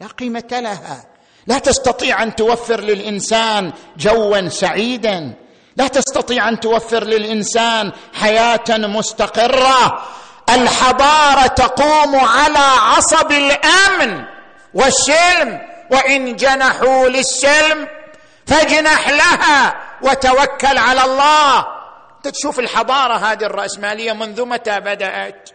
[0.02, 1.06] لا قيمة لها.
[1.48, 5.34] لا تستطيع أن توفر للإنسان جوا سعيدا.
[5.78, 10.06] لا تستطيع أن توفر للإنسان حياة مستقرة.
[10.50, 14.26] الحضارة تقوم على عصب الأمن
[14.74, 17.88] والسلم وإن جنحوا للسلم
[18.48, 21.68] فاجنح لها وتوكل على الله.
[22.24, 25.50] تشوف الحضارة هذه الرأسمالية منذ متى بدأت؟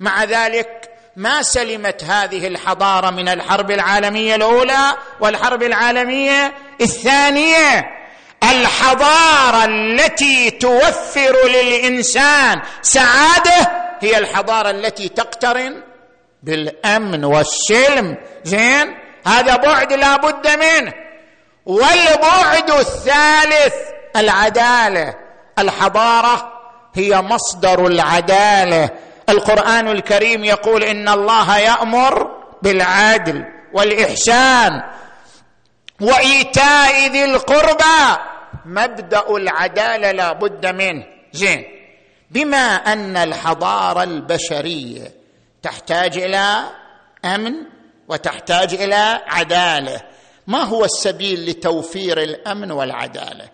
[0.00, 7.97] مع ذلك ما سلمت هذه الحضارة من الحرب العالمية الأولى والحرب العالمية الثانية.
[8.42, 13.70] الحضارة التي توفر للإنسان سعادة
[14.00, 15.82] هي الحضارة التي تقترن
[16.42, 18.16] بالأمن والسلم.
[18.44, 18.94] زين؟
[19.26, 20.92] هذا بعد لا بد منه.
[21.66, 23.74] والبعد الثالث
[24.16, 25.14] العدالة.
[25.58, 26.52] الحضارة
[26.94, 28.90] هي مصدر العدالة.
[29.28, 32.30] القرآن الكريم يقول إن الله يأمر
[32.62, 34.82] بالعدل والإحسان.
[36.00, 38.22] وإيتاء ذي القربى.
[38.64, 41.06] مبدأ العدالة لا بد منه.
[41.32, 41.64] زين.
[42.30, 45.12] بما أن الحضارة البشرية
[45.62, 46.64] تحتاج إلى
[47.24, 47.54] أمن
[48.08, 50.00] وتحتاج إلى عدالة.
[50.46, 53.48] ما هو السبيل لتوفير الأمن والعدالة؟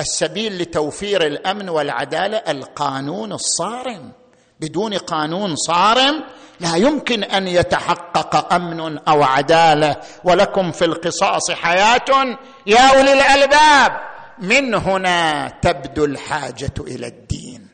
[0.00, 4.12] السبيل لتوفير الأمن والعدالة القانون الصارم.
[4.60, 6.24] بدون قانون صارم
[6.60, 9.96] لا يمكن أن يتحقق أمن أو عدالة.
[10.24, 14.00] ولكم في القصاص حياة يا أولي الألباب.
[14.38, 17.68] من هنا تبدو الحاجة إلى الدين.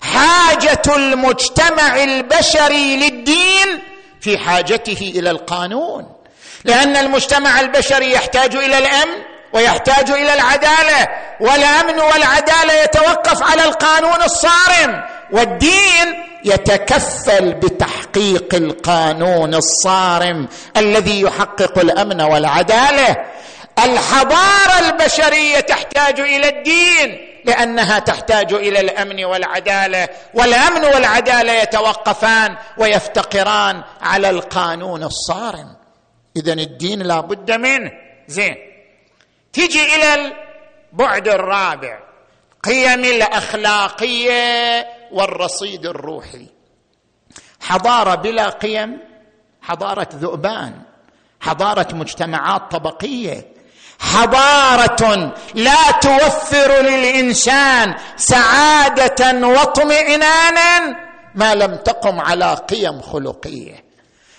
[0.00, 3.82] حاجة المجتمع البشري للدين
[4.20, 6.12] في حاجته إلى القانون.
[6.64, 9.22] لأن المجتمع البشري يحتاج إلى الأمن
[9.52, 11.08] ويحتاج إلى العدالة
[11.40, 15.02] والأمن والعدالة يتوقف على القانون الصارم.
[15.32, 23.16] والدين يتكفل بتحقيق القانون الصارم الذي يحقق الأمن والعدالة.
[23.78, 34.30] الحضارة البشرية تحتاج إلى الدين لأنها تحتاج إلى الأمن والعدالة والأمن والعدالة يتوقفان ويفتقران على
[34.30, 35.76] القانون الصارم.
[36.36, 37.90] اذا الدين لا بد منه.
[38.28, 38.56] زين.
[39.52, 40.32] تيجي إلى
[40.92, 41.98] البعد الرابع
[42.62, 44.86] قيم الأخلاقية.
[45.12, 46.46] والرصيد الروحي.
[47.60, 48.98] حضارة بلا قيم
[49.62, 50.82] حضارة ذؤبان
[51.40, 53.52] حضارة مجتمعات طبقية.
[53.98, 60.96] حضارة لا توفر للإنسان سعادة واطمئنانا
[61.34, 63.84] ما لم تقم على قيم خلقية.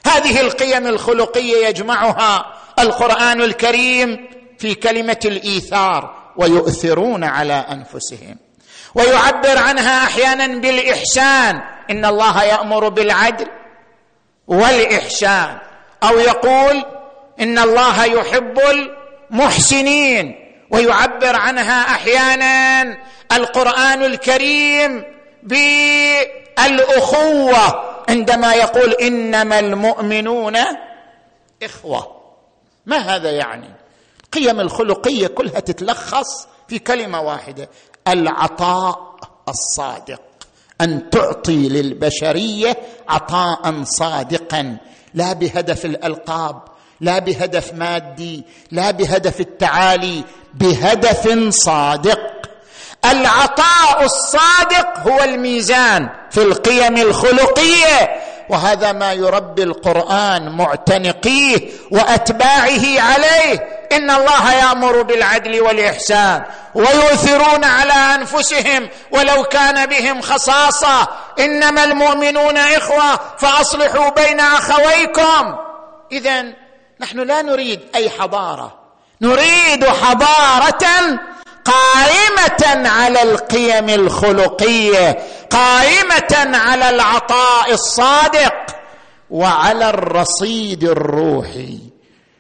[0.06, 8.38] هذه القيم الخلقية يجمعها القرآن الكريم في كلمة الإيثار ويؤثرون على أنفسهم.
[8.96, 11.62] ويعبر عنها أحيانا بالإحسان.
[11.90, 13.48] إن الله يأمر بالعدل
[14.48, 15.60] والإحسان.
[16.04, 16.86] أو يقول
[17.40, 20.40] إن الله يحب المحسنين.
[20.70, 22.82] ويعبر عنها أحيانا
[23.32, 25.04] القرآن الكريم
[26.58, 27.84] بالأخوة.
[28.10, 30.58] عندما يقول إنما المؤمنون
[31.64, 32.24] إخوة.
[32.86, 33.70] ما هذا يعني؟
[34.24, 37.70] القيم الخلقية كلها تتلخص في كلمة واحدة.
[38.08, 39.16] العطاء
[39.50, 40.22] الصادق.
[40.82, 42.78] أن تعطي للبشرية
[43.10, 44.78] عطاء صادقا.
[45.14, 46.62] لا بهدف الألقاب
[47.02, 50.24] لا بهدف مادي لا بهدف التعالي
[50.54, 52.20] بهدف صادق.
[53.06, 63.73] العطاء الصادق هو الميزان في القيم الخلقية وهذا ما يربي القرآن معتنقيه وأتباعه عليه.
[63.96, 66.44] إن الله يأمر بالعدل والإحسان
[66.76, 71.08] ويؤثرون على أنفسهم ولو كان بهم خصاصة.
[71.40, 75.56] إنما المؤمنون إخوة فأصلحوا بين أخويكم.
[76.12, 76.44] اذا
[77.00, 78.80] نحن لا نريد أي حضارة.
[79.22, 81.20] نريد حضارة
[81.66, 85.18] قائمة على القيم الخلقية
[85.50, 88.54] قائمة على العطاء الصادق
[89.30, 91.93] وعلى الرصيد الروحي.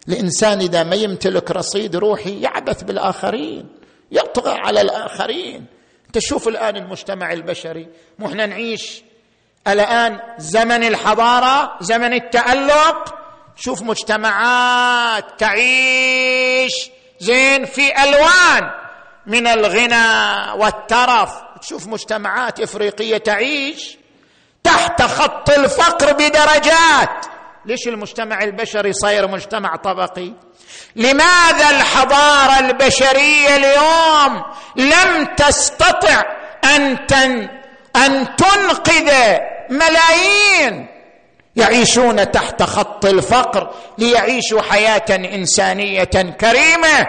[0.09, 3.69] الإنسان إذا ما يمتلك رصيد روحي يعبث بالآخرين
[4.11, 5.65] يطغى على الآخرين.
[6.13, 7.87] تشوف الآن المجتمع البشري
[8.19, 9.03] مو إحنا نعيش.
[9.67, 13.15] الآن زمن الحضارة زمن التألق.
[13.55, 16.89] شوف مجتمعات تعيش
[17.19, 18.71] زين في ألوان
[19.25, 21.31] من الغنى والترف.
[21.61, 23.97] تشوف مجتمعات إفريقية تعيش
[24.63, 27.25] تحت خط الفقر بدرجات.
[27.65, 30.33] ليش المجتمع البشري صاير مجتمع طبقي؟
[30.95, 34.43] لماذا الحضارة البشرية اليوم
[34.75, 36.21] لم تستطع
[36.75, 37.49] أن تن
[37.95, 39.11] أن تنقذ
[39.69, 40.87] ملايين
[41.55, 46.03] يعيشون تحت خط الفقر ليعيشوا حياة إنسانية
[46.41, 47.07] كريمة؟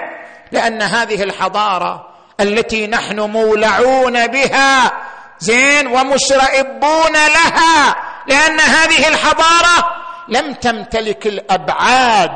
[0.53, 2.07] لأن هذه الحضارة
[2.41, 4.93] التي نحن مولعون بها
[5.39, 7.97] زين ومشرئبون لها
[8.29, 12.31] لأن هذه الحضارة لم تمتلك الأبعاد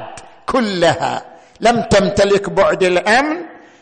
[0.47, 1.25] كلها.
[1.61, 3.37] لم تمتلك بعد الأمن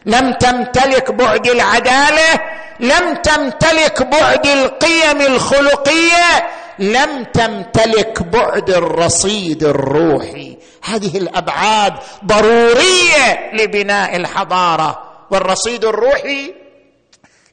[0.06, 2.40] لم تمتلك بعد العدالة
[2.80, 6.48] لم تمتلك بعد القيم الخلقية
[6.78, 10.56] لم تمتلك بعد الرصيد الروحي.
[10.84, 11.92] هذه الأبعاد
[12.24, 15.02] ضرورية لبناء الحضارة.
[15.30, 16.54] والرصيد الروحي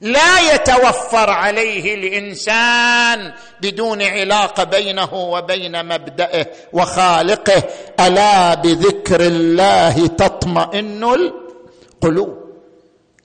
[0.03, 7.63] لا يتوفر عليه الإنسان بدون علاقة بينه وبين مبداه وخالقه.
[7.99, 12.43] ألا بذكر الله تطمئن القلوب؟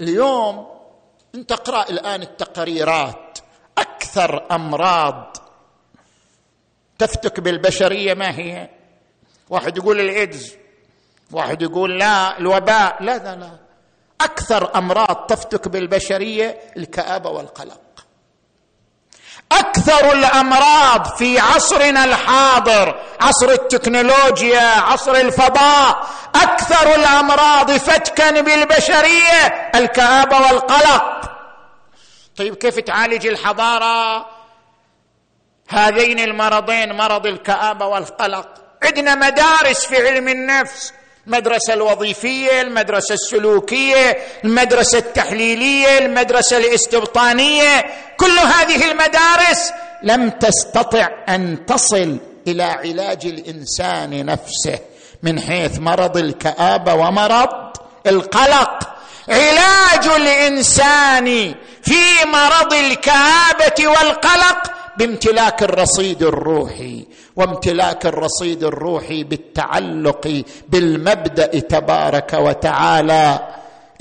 [0.01, 0.67] اليوم
[1.35, 3.39] انت اقرا الآن التقريرات
[3.79, 5.37] أكثر أمراض
[6.99, 8.69] تفتك بالبشرية ما هي؟
[9.51, 10.55] واحد يقول الإيدز
[11.33, 12.97] واحد يقول لا الوباء.
[13.03, 13.68] لا لا لا.
[14.21, 17.81] أكثر أمراض تفتك بالبشرية الكآبة والقلق.
[19.53, 31.31] أكثر الأمراض في عصرنا الحاضر عصر التكنولوجيا عصر الفضاء أكثر الأمراض فتكا بالبشرية الكآبة والقلق.
[32.37, 34.27] طيب كيف تعالج الحضارة؟
[35.69, 38.49] هذين المرضين مرض الكآبة والقلق.
[38.85, 40.93] عندنا مدارس في علم النفس.
[41.29, 47.85] المدرسة الوظيفية المدرسة السلوكية المدرسة التحليلية المدرسة الاستبطانيه
[48.17, 49.73] كل هذه المدارس
[50.03, 54.79] لم تستطع أن تصل إلى علاج الإنسان نفسه
[55.23, 57.49] من حيث مرض الكابه ومرض
[58.07, 58.95] القلق.
[59.29, 67.07] علاج الإنسان في مرض الكآبة والقلق بامتلاك الرصيد الروحي.
[67.39, 73.49] وامتلاك الرصيد الروحي بالتعلق بالمبدأ تبارك وتعالى.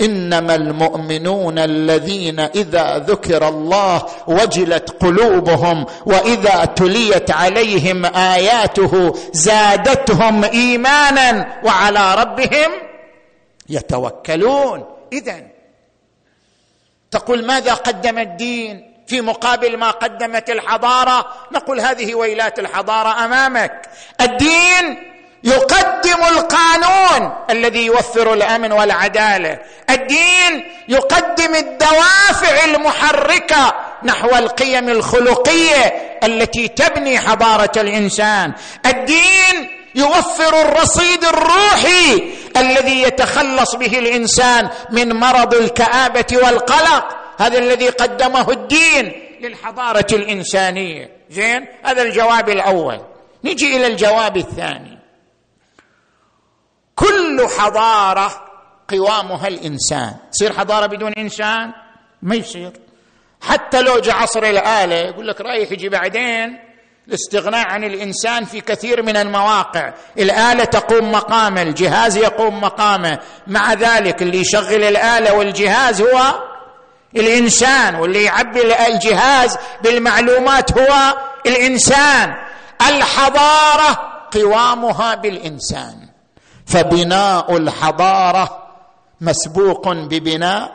[0.00, 12.14] إنما المؤمنون الذين إذا ذكر الله وجلت قلوبهم وإذا تليت عليهم آياته زادتهم إيمانا وعلى
[12.14, 12.70] ربهم
[13.68, 14.84] يتوكلون.
[15.12, 15.46] اذا
[17.10, 23.88] تقول ماذا قدم الدين؟ في مقابل ما قدمت الحضارة نقول هذه ويلات الحضارة أمامك.
[24.20, 25.12] الدين
[25.44, 29.58] يقدم القانون الذي يوفر الأمن والعدالة.
[29.90, 38.52] الدين يقدم الدوافع المحركة نحو القيم الخلقية التي تبني حضارة الإنسان.
[38.86, 47.16] الدين يوفر الرصيد الروحي الذي يتخلص به الإنسان من مرض الكآبة والقلق.
[47.38, 51.10] هذا الذي قدمه الدين للحضارة الإنسانية.
[51.30, 53.00] زين؟ هذا الجواب الأول.
[53.44, 54.98] نجي إلى الجواب الثاني.
[56.94, 58.44] كل حضارة
[58.88, 60.14] قوامها الإنسان.
[60.32, 61.72] تصير حضارة بدون إنسان؟
[62.22, 62.72] ما يصير.
[63.40, 66.58] حتى لو جاء عصر الآلة يقول لك رايح يجي بعدين.
[67.08, 69.94] الاستغناء عن الإنسان في كثير من المواقع.
[70.18, 73.18] الآلة تقوم مقامه الجهاز يقوم مقامه.
[73.46, 76.48] مع ذلك اللي يشغل الآلة والجهاز هو
[77.16, 81.14] الإنسان واللي يعبي الجهاز بالمعلومات هو
[81.46, 82.34] الإنسان.
[82.88, 86.08] الحضارة قوامها بالإنسان.
[86.66, 88.68] فبناء الحضارة
[89.20, 90.72] مسبوق ببناء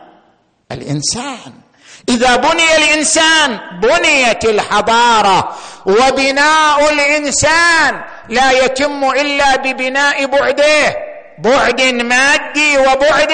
[0.72, 1.54] الإنسان.
[2.10, 5.56] إذا بني الإنسان بنيت الحضارة.
[5.86, 10.96] وبناء الإنسان لا يتم إلا ببناء بعده.
[11.40, 13.34] بعد مادي وبعد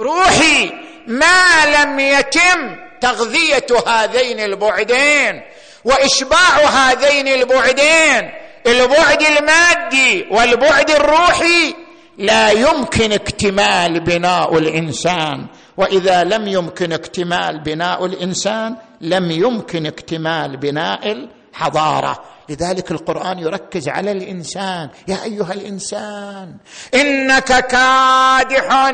[0.00, 0.72] روحي.
[1.06, 5.42] ما لم يتم تغذية هذين البعدين
[5.84, 8.30] وإشباع هذين البعدين
[8.66, 11.74] البعد المادي والبعد الروحي.
[12.18, 15.46] لا يمكن اكتمال بناء الإنسان.
[15.76, 21.12] وإذا لم يمكن اكتمال بناء الإنسان لم يمكن اكتمال بناء
[21.52, 22.24] الحضارة.
[22.48, 24.88] لذلك القرآن يركز على الإنسان.
[25.08, 26.56] يا أيها الإنسان
[26.94, 28.92] إنك كادح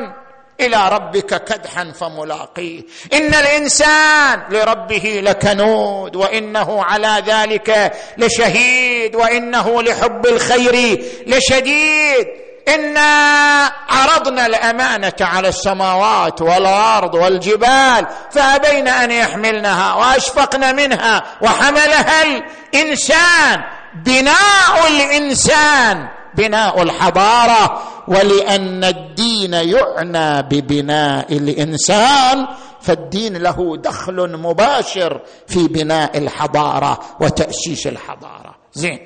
[0.60, 2.82] إلى ربك كدحا فملاقيه.
[3.12, 12.26] إن الإنسان لربه لكنود وإنه على ذلك لشهيد وإنه لحب الخير لشديد.
[12.68, 23.60] انا عرضنا الأمانة على السماوات والأرض والجبال فأبين أن يحملنها وأشفقن منها وحملها الإنسان.
[23.94, 32.46] بناء الإنسان بناء الحضارة ولأن الدين يعنى ببناء الإنسان
[32.80, 38.56] فالدين له دخل مباشر في بناء الحضارة وتاسيس الحضارة.
[38.72, 38.98] زين.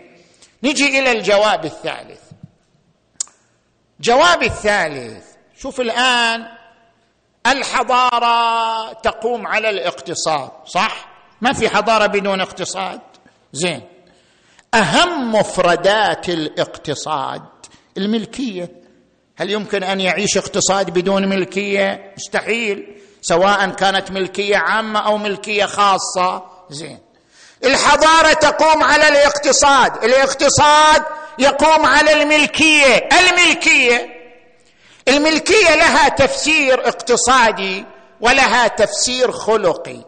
[0.62, 2.20] نجي إلى الجواب الثالث.
[4.00, 5.24] جواب الثالث.
[5.56, 6.46] شوف الآن
[7.46, 11.08] الحضارة تقوم على الاقتصاد صح؟
[11.40, 13.00] ما في حضارة بدون اقتصاد؟
[13.52, 13.93] زين.
[14.74, 17.42] أهم مفردات الاقتصاد
[17.96, 18.70] الملكية.
[19.36, 22.96] هل يمكن أن يعيش اقتصاد بدون ملكية؟ مستحيل.
[23.22, 26.44] سواء كانت ملكية عامة أو ملكية خاصة.
[26.70, 26.98] زين.
[27.64, 30.04] الحضارة تقوم على الاقتصاد.
[30.04, 31.02] الاقتصاد
[31.38, 33.08] يقوم على الملكية.
[33.20, 34.14] الملكية.
[35.08, 37.84] الملكية لها تفسير اقتصادي
[38.20, 40.00] ولها تفسير خلقي.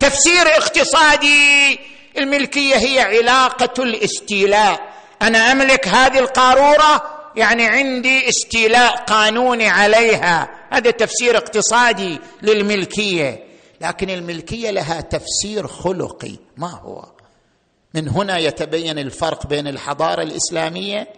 [0.00, 1.80] تفسير اقتصادي
[2.18, 4.80] الملكية هي علاقة الاستيلاء.
[5.22, 7.02] أنا أملك هذه القارورة
[7.36, 10.48] يعني عندي استيلاء قانوني عليها.
[10.70, 13.44] هذا تفسير اقتصادي للملكية.
[13.80, 16.32] لكن الملكية لها تفسير خلقي.
[16.56, 17.04] ما هو؟
[17.94, 21.08] من هنا يتبين الفرق بين الحضارة الإسلامية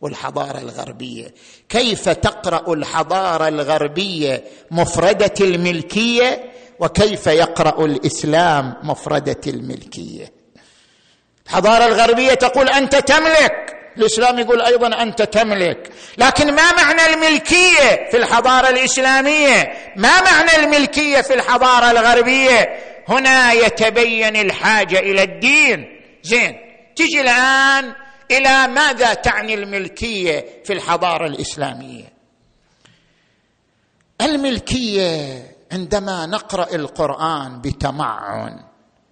[0.00, 1.34] والحضارة الغربية.
[1.68, 10.35] كيف تقرأ الحضارة الغربية مفردة الملكية وكيف يقرأ الإسلام مفردة الملكية؟
[11.46, 13.76] الحضاره الغربية تقول أنت تملك.
[13.96, 15.92] الإسلام يقول أيضا أنت تملك.
[16.18, 22.78] لكن ما معنى الملكية في الحضارة الإسلامية؟ ما معنى الملكية في الحضارة الغربية؟
[23.08, 26.00] هنا يتبين الحاجة إلى الدين.
[26.22, 26.56] زين
[26.96, 27.94] تجي الآن
[28.30, 32.12] إلى ماذا تعني الملكية في الحضارة الإسلامية؟
[34.20, 35.42] الملكية
[35.72, 38.65] عندما نقرأ القرآن بتمعن.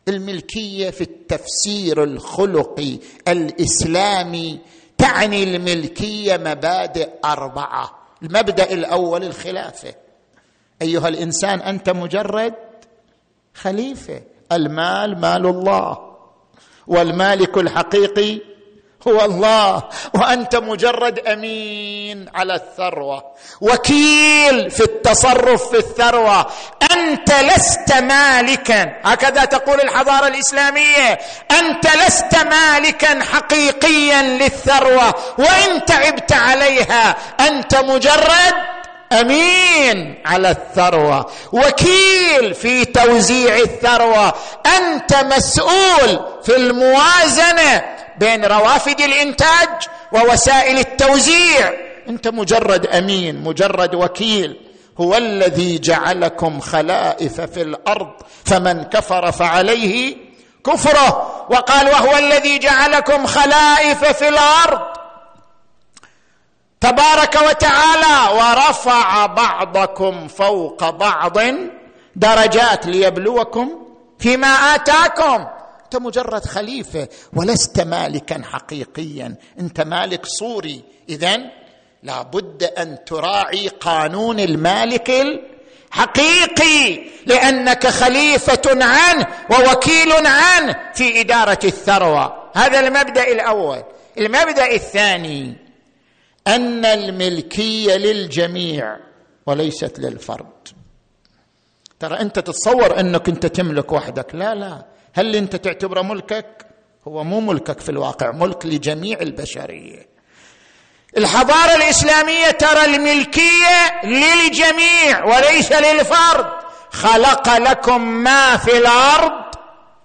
[0.08, 2.98] الملكية في التفسير الخلقي
[3.28, 4.60] الإسلامي
[4.98, 7.98] تعني الملكية مبادئ أربعة.
[8.22, 9.94] المبدأ الأول الخلافة.
[10.82, 12.54] أيها الإنسان أنت مجرد
[13.54, 14.22] خليفة.
[14.52, 15.98] المال مال الله.
[16.86, 18.40] والمالك الحقيقي
[19.08, 19.82] هو الله
[20.14, 23.24] وأنت مجرد أمين على الثروة.
[23.60, 26.46] وكيل في التصرف في الثروة.
[26.92, 28.92] أنت لست مالكا.
[29.04, 31.18] هكذا تقول الحضارة الإسلامية.
[31.50, 35.14] أنت لست مالكا حقيقيا للثروة.
[35.38, 38.54] وإن تعبت عليها أنت مجرد
[39.20, 41.30] أمين على الثروة.
[41.52, 44.34] وكيل في توزيع الثروة.
[44.78, 47.84] أنت مسؤول في الموازنة
[48.18, 49.68] بين روافد الإنتاج
[50.12, 51.72] ووسائل التوزيع.
[52.08, 54.60] أنت مجرد أمين مجرد وكيل.
[55.00, 58.10] هو الذي جعلكم خلائف في الأرض.
[58.44, 60.16] فمن كفر فعليه
[60.66, 61.30] كفره.
[61.50, 65.03] وقال وهو الذي جعلكم خلائف في الأرض.
[66.84, 71.38] تبارك وتعالى ورفع بعضكم فوق بعض
[72.16, 73.68] درجات ليبلوكم
[74.18, 75.46] فيما آتاكم.
[75.84, 79.34] أنت مجرد خليفة ولست مالكا حقيقيا.
[79.60, 81.40] أنت مالك صوري اذا
[82.02, 85.10] لابد أن تراعي قانون المالك
[85.90, 92.50] الحقيقي لأنك خليفة عنه ووكيل عنه في إدارة الثروة.
[92.54, 93.82] هذا المبدأ الأول.
[94.18, 95.63] المبدأ الثاني
[96.46, 98.96] أن الملكية للجميع
[99.46, 100.68] وليست للفرد.
[102.00, 104.34] ترى أنت تتصور أنك أنت تملك وحدك.
[104.34, 104.84] لا لا.
[105.14, 106.66] هل أنت تعتبره ملكك؟
[107.08, 108.30] هو مو ملكك في الواقع.
[108.30, 110.08] ملك لجميع البشرية.
[111.16, 116.46] الحضارة الإسلامية ترى الملكية للجميع وليس للفرد.
[116.90, 119.44] خلق لكم ما في الأرض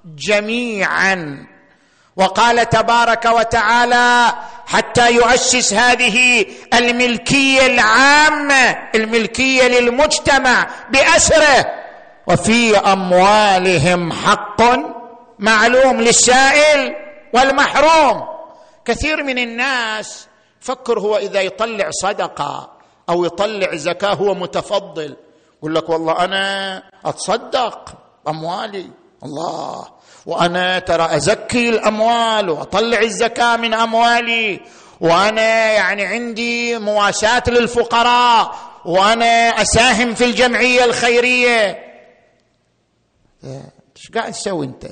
[0.06, 1.48] جميعا.
[2.16, 4.34] وقال تبارك وتعالى
[4.70, 11.66] حتى يؤسس هذه الملكية العامة الملكية للمجتمع بأسره.
[12.28, 14.62] وفي أموالهم حق
[15.40, 16.96] معلوم للسائل
[17.34, 18.28] والمحروم.
[18.86, 20.28] كثير من الناس
[20.60, 22.72] فكر هو إذا يطلع صدقة
[23.10, 25.16] أو يطلع زكاة هو متفضل.
[25.60, 27.94] يقول لك والله أنا أتصدق
[28.28, 28.90] أموالي.
[29.24, 29.88] الله.
[30.30, 34.60] وأنا ترى أزكي الأموال وأطلع الزكاة من أموالي.
[35.02, 38.56] وأنا يعني عندي مواساة للفقراء.
[38.86, 41.80] وأنا أساهم في الجمعية الخيرية.
[43.44, 44.86] إيش قاعد تسوي أنت؟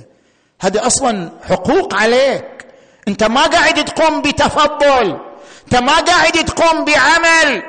[0.61, 2.65] هذه أصلا حقوق عليك.
[3.07, 5.19] أنت ما قاعد تقوم بتفضل.
[5.63, 7.63] أنت ما قاعد تقوم بعمل.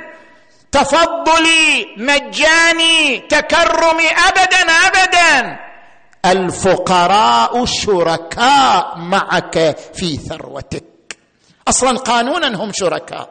[0.72, 5.67] تفضلي مجاني تكرمي ابدا ابدا.
[6.32, 11.18] الفقراء شركاء معك في ثروتك.
[11.68, 13.28] أصلا قانونا هم شركاء.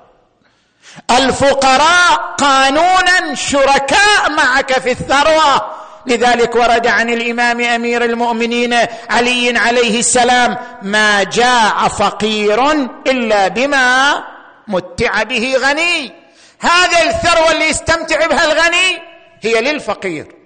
[1.11, 5.77] الفقراء قانونا شركاء معك في الثروة.
[6.05, 8.73] لذلك ورد عن الإمام أمير المؤمنين
[9.09, 12.71] علي عليه السلام ما جاع فقير
[13.07, 14.23] إلا بما
[14.67, 16.13] متع به غني.
[16.59, 19.01] هذا الثروة اللي يستمتع بها الغني
[19.41, 20.36] هي للفقير.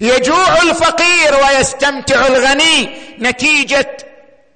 [0.00, 2.90] يجوع الفقير ويستمتع الغني.
[3.18, 3.96] نتيجة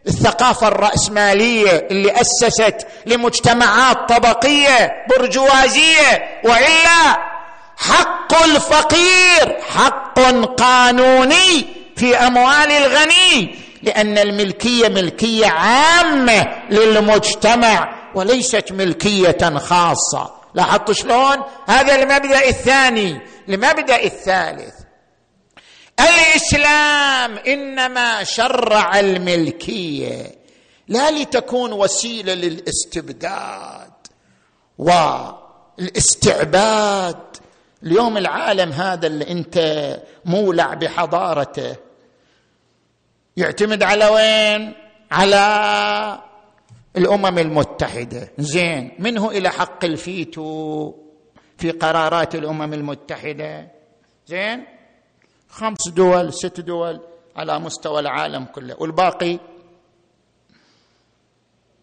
[0.06, 7.30] الثقافة الرأسمالية اللي أسست لمجتمعات طبقية برجوازية وإلا
[7.76, 10.20] حق الفقير حق
[10.58, 11.66] قانوني
[11.96, 20.34] في أموال الغني لأن الملكية ملكية عامة للمجتمع وليست ملكية خاصة.
[20.54, 21.36] لاحظت شلون؟
[21.68, 23.20] هذا المبدأ الثاني.
[23.48, 24.74] المبدأ الثالث.
[26.00, 30.34] الإسلام إنما شرع الملكية
[30.88, 33.92] لا لتكون وسيلة للاستبداد
[35.78, 37.16] والاستعباد.
[37.82, 39.56] اليوم العالم هذا اللي أنت
[40.24, 41.76] مولع بحضارته.
[43.36, 44.74] يعتمد على وين؟
[45.10, 46.22] على
[46.96, 48.32] الأمم المتحدة.
[48.38, 50.92] زين منه إلى حق الفيتو
[51.58, 53.68] في قرارات الأمم المتحدة؟
[54.26, 54.64] زين؟
[55.50, 57.00] خمس دول ست دول
[57.36, 58.76] على مستوى العالم كله.
[58.78, 59.38] والباقي؟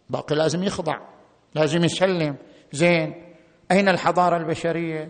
[0.10, 0.98] باقي لازم يخضع
[1.56, 2.36] لازم يسلم.
[2.72, 3.36] زين
[3.72, 5.10] أين الحضارة البشرية؟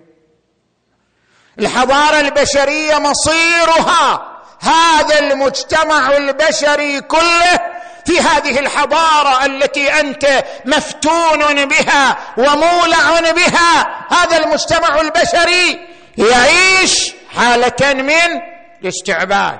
[1.60, 13.32] الحضارة البشرية مصيرها هذا المجتمع البشري كله في هذه الحضارة التي أنت مفتون بها ومولع
[13.32, 13.98] بها.
[14.14, 15.88] هذا المجتمع البشري
[16.18, 18.42] يعيش حاله من
[18.84, 19.60] الاستعباد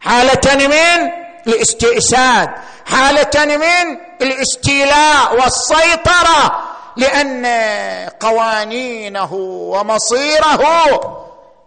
[0.00, 1.10] حاله من
[1.46, 2.50] الاستئساد
[2.86, 6.62] حاله من الاستيلاء والسيطرة
[6.96, 7.46] لأن
[8.20, 10.64] قوانينه ومصيره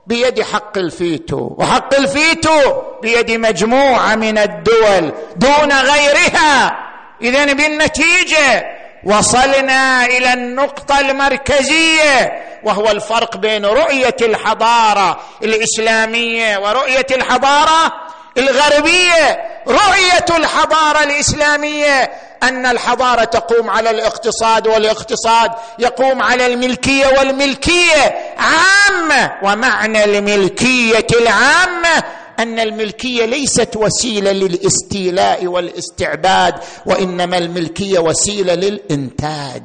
[0.07, 6.77] بيد حق الفيتو وحق الفيتو بيد مجموعة من الدول دون غيرها.
[7.21, 8.65] اذا بالنتيجة
[9.05, 17.93] وصلنا إلى النقطة المركزية وهو الفرق بين رؤية الحضارة الإسلامية ورؤية الحضارة
[18.37, 19.43] الغربية.
[19.67, 22.11] رؤية الحضارة الإسلامية
[22.43, 32.03] أن الحضارة تقوم على الاقتصاد والاقتصاد يقوم على الملكية والملكية عامة ومعنى الملكية العامة
[32.39, 36.55] أن الملكية ليست وسيلة للاستيلاء والاستعباد
[36.85, 39.63] وإنما الملكية وسيلة للإنتاج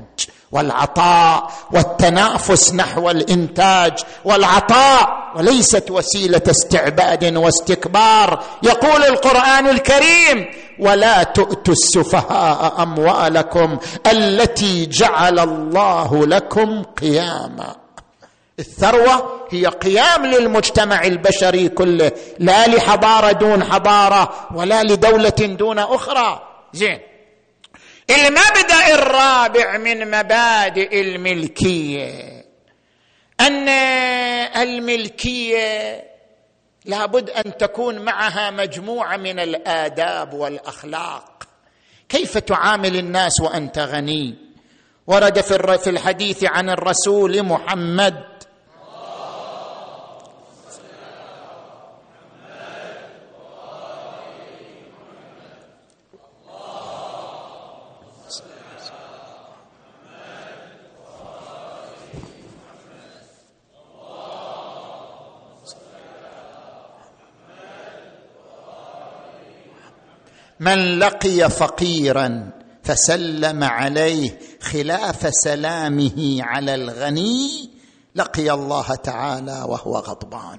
[0.53, 3.93] والعطاء والتنافس نحو الإنتاج
[4.25, 8.45] والعطاء وليست وسيلة استعباد واستكبار.
[8.63, 10.47] يقول القرآن الكريم
[10.79, 13.79] ولا تؤتوا السفهاء أموالكم
[14.13, 17.88] التي جعل الله لكم قياما.
[18.59, 26.49] الثروة هي قيام للمجتمع البشري كله لا لحضارة دون حضارة ولا لدولة دون أخرى.
[26.73, 27.01] زين.
[28.11, 32.45] المبدأ الرابع من مبادئ الملكية.
[33.41, 33.69] أن
[34.63, 36.05] الملكية
[36.85, 41.43] لابد أن تكون معها مجموعة من الآداب والأخلاق.
[42.09, 44.35] كيف تعامل الناس وأنت غني؟
[45.07, 48.38] ورد في الحديث عن الرسول محمد
[70.61, 72.51] من لقي فقيرا
[72.83, 77.71] فسلم عليه خلاف سلامه على الغني
[78.15, 80.59] لقي الله تعالى وهو غضبان.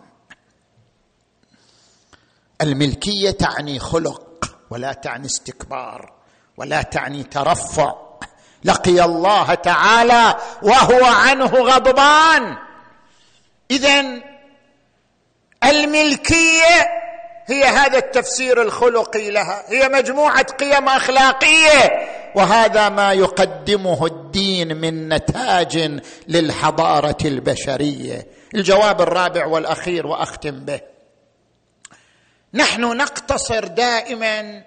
[2.61, 6.13] الملكية تعني خلق ولا تعني استكبار
[6.57, 7.95] ولا تعني ترفع.
[8.63, 12.57] لقي الله تعالى وهو عنه غضبان.
[13.71, 14.21] اذا
[15.63, 16.87] الملكية
[17.49, 19.63] هي هذا التفسير الخلقي لها.
[19.67, 22.09] هي مجموعة قيم أخلاقية.
[22.35, 28.27] وهذا ما يقدمه الدين من نتاج للحضارة البشرية.
[28.55, 30.81] الجواب الرابع والأخير وأختم به.
[32.53, 34.63] نحن نقتصر دائما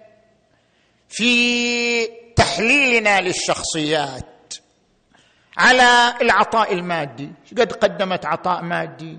[1.08, 2.06] في
[2.36, 4.54] تحليلنا للشخصيات
[5.56, 7.32] على العطاء المادي.
[7.58, 9.18] قد قدمت عطاء مادي؟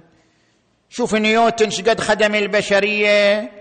[0.95, 3.51] شوف نيوتن شقد خدم البشرية.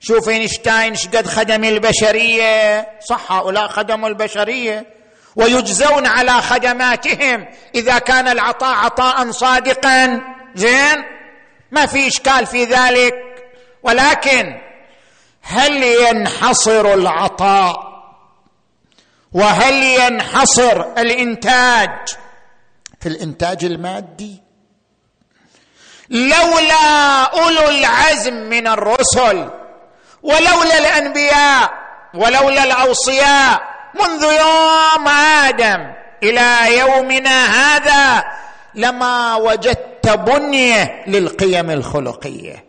[0.00, 2.88] شوف اينشتاين شقد خدم البشرية.
[3.08, 4.86] صح هؤلاء خدموا البشرية.
[5.36, 10.20] ويجزون على خدماتهم إذا كان العطاء عطاء صادقا.
[10.54, 11.04] زين؟
[11.70, 13.14] ما في إشكال في ذلك.
[13.82, 14.60] ولكن
[15.42, 17.94] هل ينحصر العطاء؟
[19.32, 21.90] وهل ينحصر الإنتاج؟
[23.00, 24.43] في الإنتاج المادي
[26.10, 29.50] لولا أولو العزم من الرسل
[30.22, 31.70] ولولا الأنبياء
[32.14, 33.62] ولولا الأوصياء
[33.94, 35.92] منذ يوم آدم
[36.22, 38.24] إلى يومنا هذا
[38.74, 42.64] لما وجدت بنيه للقيم الخلقية.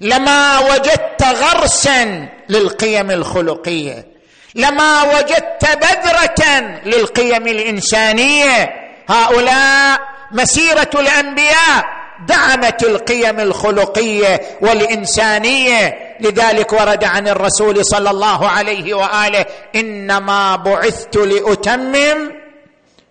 [0.00, 4.06] لما وجدت غرسا للقيم الخلقية.
[4.54, 8.70] لما وجدت بذرة للقيم الإنسانية.
[9.08, 10.00] هؤلاء
[10.32, 12.01] مسيرة الأنبياء.
[12.26, 16.16] دعمت القيم الخلقية والإنسانية.
[16.20, 22.32] لذلك ورد عن الرسول صلى الله عليه وآله إنما بعثت لأتمم.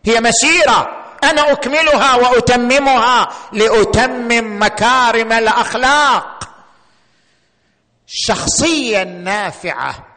[0.05, 0.89] هي مسيرة.
[1.23, 6.49] أنا أكملها وأتممها لأتمم مكارم الأخلاق.
[8.07, 10.07] الشخصيه النافعه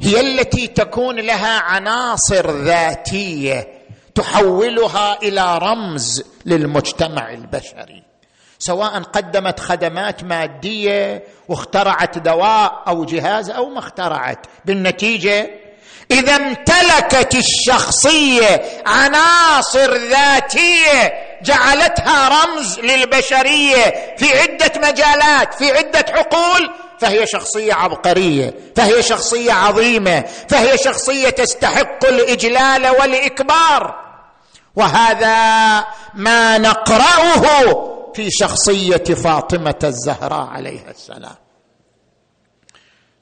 [0.00, 3.81] هي التي تكون لها عناصر ذاتية.
[4.14, 8.02] تحولها إلى رمز للمجتمع البشري.
[8.58, 14.46] سواء قدمت خدمات مادية واخترعت دواء أو جهاز أو ما اخترعت.
[14.64, 15.50] بالنتيجة
[16.10, 26.70] إذا امتلكت الشخصية عناصر ذاتية جعلتها رمز للبشرية في عدة مجالات في عدة حقول
[27.02, 34.02] فهي شخصية عبقرية فهي شخصية عظيمة فهي شخصية تستحق الإجلال والإكبار.
[34.76, 35.36] وهذا
[36.14, 37.42] ما نقرأه
[38.14, 41.34] في شخصية فاطمة الزهراء عليها السلام.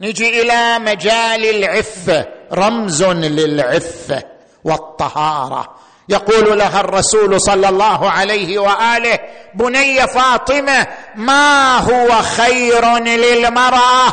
[0.01, 4.23] نجي إلى مجال العفة رمز للعفة
[4.65, 5.80] والطهارة.
[6.11, 9.19] يقول لها الرسول صلى الله عليه وآله
[9.55, 14.09] بني فاطمة ما هو خير للمرأة؟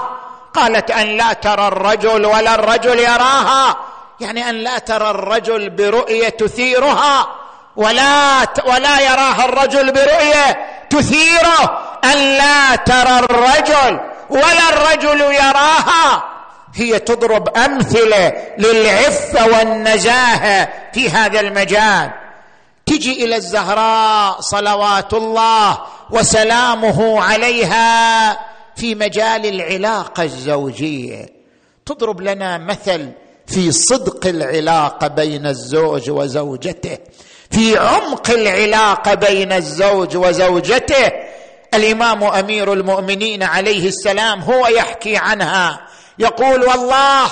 [0.53, 3.75] قالت أن لا ترى الرجل ولا الرجل يراها.
[4.19, 7.27] يعني أن لا ترى الرجل برؤية تثيرها
[7.75, 16.23] ولا ولا يراها الرجل برؤية تثيره أن لا ترى الرجل ولا الرجل يراها.
[16.77, 22.11] هي تضرب أمثلة للعفة والنزاهه في هذا المجال.
[22.85, 25.77] تجي إلى الزهراء صلوات الله
[26.09, 28.31] وسلامه عليها
[28.75, 31.29] في مجال العلاقة الزوجية.
[31.85, 33.11] تضرب لنا مثل
[33.47, 36.97] في صدق العلاقة بين الزوج وزوجته.
[37.51, 41.11] في عمق العلاقة بين الزوج وزوجته.
[41.73, 45.86] الإمام أمير المؤمنين عليه السلام هو يحكي عنها.
[46.19, 47.31] يقول والله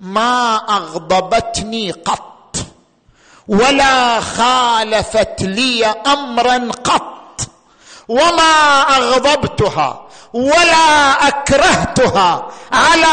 [0.00, 2.56] ما أغضبتني قط
[3.48, 7.40] ولا خالفت لي امرا قط
[8.08, 13.06] وما أغضبتها ولا أكرهتها على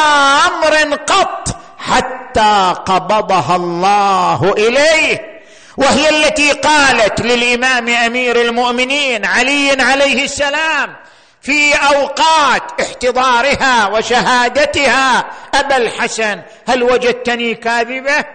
[0.48, 5.40] أمر قط حتى قبضها الله إليه.
[5.78, 10.96] وهي التي قالت للإمام أمير المؤمنين علي عليه السلام
[11.42, 18.26] في أوقات احتضارها وشهادتها أبا الحسن هل وجدتني كاذبة؟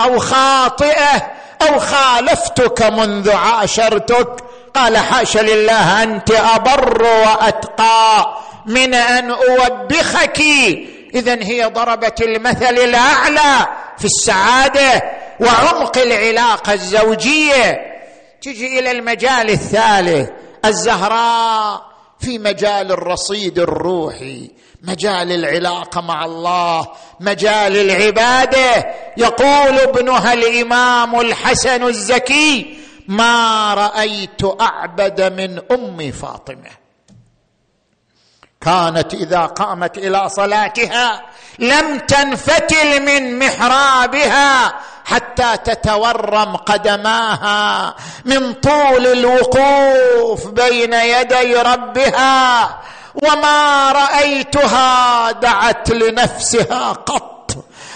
[0.00, 1.30] أو خاطئة؟
[1.62, 4.44] أو خالفتك منذ عاشرتك؟
[4.74, 8.36] قال حاش لله أنت أبر وأتقى.
[8.66, 10.40] من أن أوبخك.
[11.14, 13.66] اذا هي ضربت المثل الأعلى
[13.98, 15.02] في السعادة
[15.40, 17.80] وعمق العلاقة الزوجية.
[18.42, 20.30] تجي إلى المجال الثالث
[20.64, 21.91] الزهراء.
[22.22, 24.50] في مجال الرصيد الروحي
[24.82, 26.88] مجال العلاقة مع الله
[27.20, 28.94] مجال العبادة.
[29.16, 36.81] يقول ابنها الإمام الحسن الزكي ما رأيت أعبد من أم فاطمة.
[38.64, 41.22] كانت إذا قامت إلى صلاتها
[41.58, 44.72] لم تنفتل من محرابها
[45.04, 47.94] حتى تتورم قدماها
[48.24, 52.68] من طول الوقوف بين يدي ربها
[53.14, 57.32] وما رأيتها دعت لنفسها قط.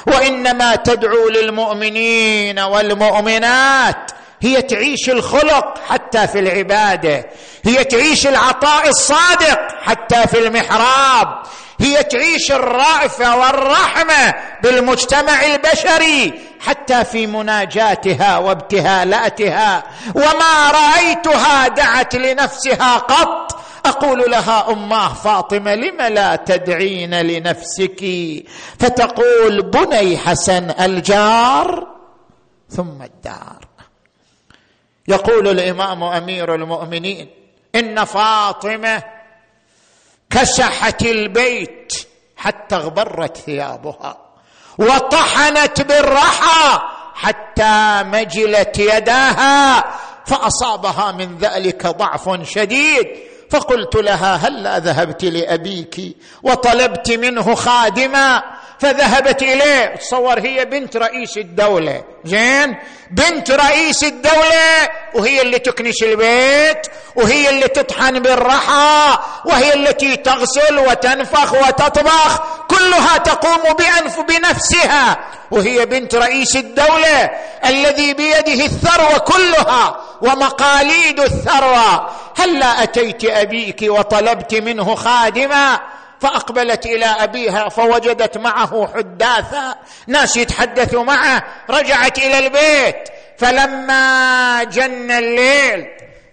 [0.06, 4.10] وإنما تدعو للمؤمنين والمؤمنات
[4.40, 7.26] هي تعيش الخلق حتى في العبادة.
[7.64, 11.42] هي تعيش العطاء الصادق حتى في المحراب.
[11.80, 19.84] هي تعيش الرأفة والرحمة بالمجتمع البشري حتى في مناجاتها وابتهالاتها.
[20.14, 23.60] وما رأيتها دعت لنفسها قط.
[23.86, 28.04] أقول لها اماه فاطمة لم لا تدعين لنفسك؟
[28.80, 31.86] فتقول بني حسن الجار
[32.68, 33.65] ثم الدار.
[35.08, 37.30] يقول الإمام أمير المؤمنين
[37.74, 39.02] إن فاطمة
[40.30, 44.18] كسحت البيت حتى اغبرت ثيابها
[44.78, 46.80] وطحنت بالرحى
[47.14, 49.84] حتى مجلت يداها
[50.26, 53.06] فأصابها من ذلك ضعف شديد.
[53.50, 58.42] فقلت لها هلا ذهبت لأبيك وطلبت منه خادما؟
[58.78, 59.96] فذهبت إليه.
[59.96, 62.04] تصور هي بنت رئيس الدولة.
[62.24, 62.76] زين؟
[63.10, 64.88] بنت رئيس الدولة.
[65.14, 72.42] وهي اللي تكنس البيت وهي اللي تطحن بالرحى وهي التي تغسل وتنفخ وتطبخ.
[72.68, 75.18] كلها تقوم بأنف بنفسها.
[75.50, 77.30] وهي بنت رئيس الدولة.
[77.64, 82.10] الذي بيده الثروة كلها ومقاليد الثروة.
[82.38, 85.80] هلا أتيت أبيك وطلبت منه خادما
[86.20, 89.74] فأقبلت إلى أبيها فوجدت معه حداثا.
[90.06, 93.08] ناس يتحدثوا معه رجعت إلى البيت.
[93.38, 95.86] فلما جن الليل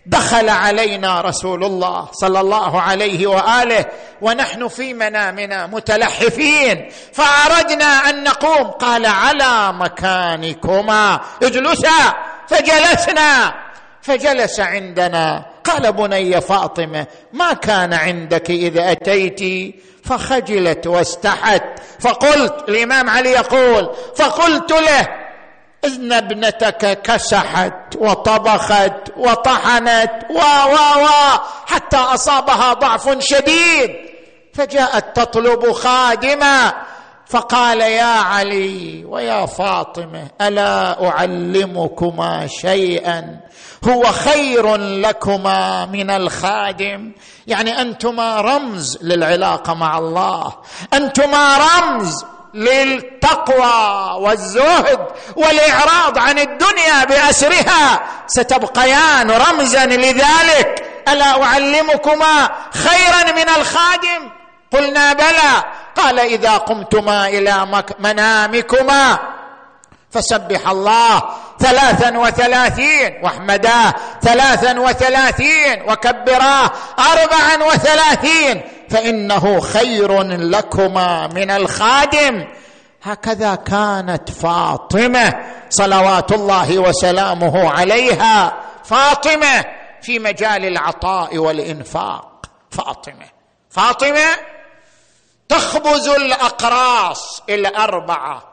[0.05, 3.86] دخل علينا رسول الله صلى الله عليه وآله
[4.21, 6.91] ونحن في منامنا متلحفين.
[7.13, 8.63] فأردنا أن نقوم.
[8.63, 11.19] قال على مكانكما.
[11.43, 12.13] اجلسا.
[12.47, 13.53] فجلسنا.
[14.01, 15.52] فجلس عندنا.
[15.64, 21.64] قال بني فاطمة ما كان عندك إذا أتيت؟ فخجلت واستحت.
[21.99, 25.07] فقلت الإمام علي يقول فقلت له
[25.86, 31.07] ان ابنتك كسحت وطبخت وطحنت و و و
[31.66, 33.95] حتى أصابها ضعف شديد
[34.53, 36.74] فجاءت تطلب خادما
[37.34, 43.39] فقال يا علي ويا فاطمة ألا أعلمكما شيئا؟
[43.89, 47.11] هو خير لكما من الخادم.
[47.47, 50.53] يعني أنتما رمز للعلاقة مع الله.
[50.93, 54.99] أنتما رمز للتقوى والزهد
[55.36, 58.03] والإعراض عن الدنيا بأسرها.
[58.27, 60.86] ستبقيان رمزا لذلك.
[61.07, 64.29] ألا أعلمكما خيرا من الخادم؟
[64.73, 65.63] قلنا بلى.
[65.95, 69.19] قال إذا قمتما إلى منامكما
[70.11, 71.23] فسبح الله
[71.59, 82.45] ثلاثا وثلاثين واحمداه ثلاثا وثلاثين وكبراه اربعا وثلاثين فإنه خير لكما من الخادم.
[83.03, 85.33] هكذا كانت فاطمة
[85.69, 88.53] صلوات الله وسلامه عليها.
[88.83, 89.65] فاطمة
[90.01, 92.45] في مجال العطاء والإنفاق.
[92.71, 93.25] فاطمة.
[93.69, 94.52] فاطمة
[95.49, 98.43] تخبز الأقراص الأربعة.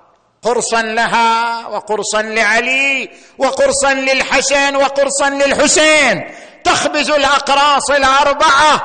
[0.42, 6.34] قرصا لها وقرصا لعلي وقرصا للحسن وقرصا للحسين.
[6.64, 8.82] تخبز الأقراص الأربعة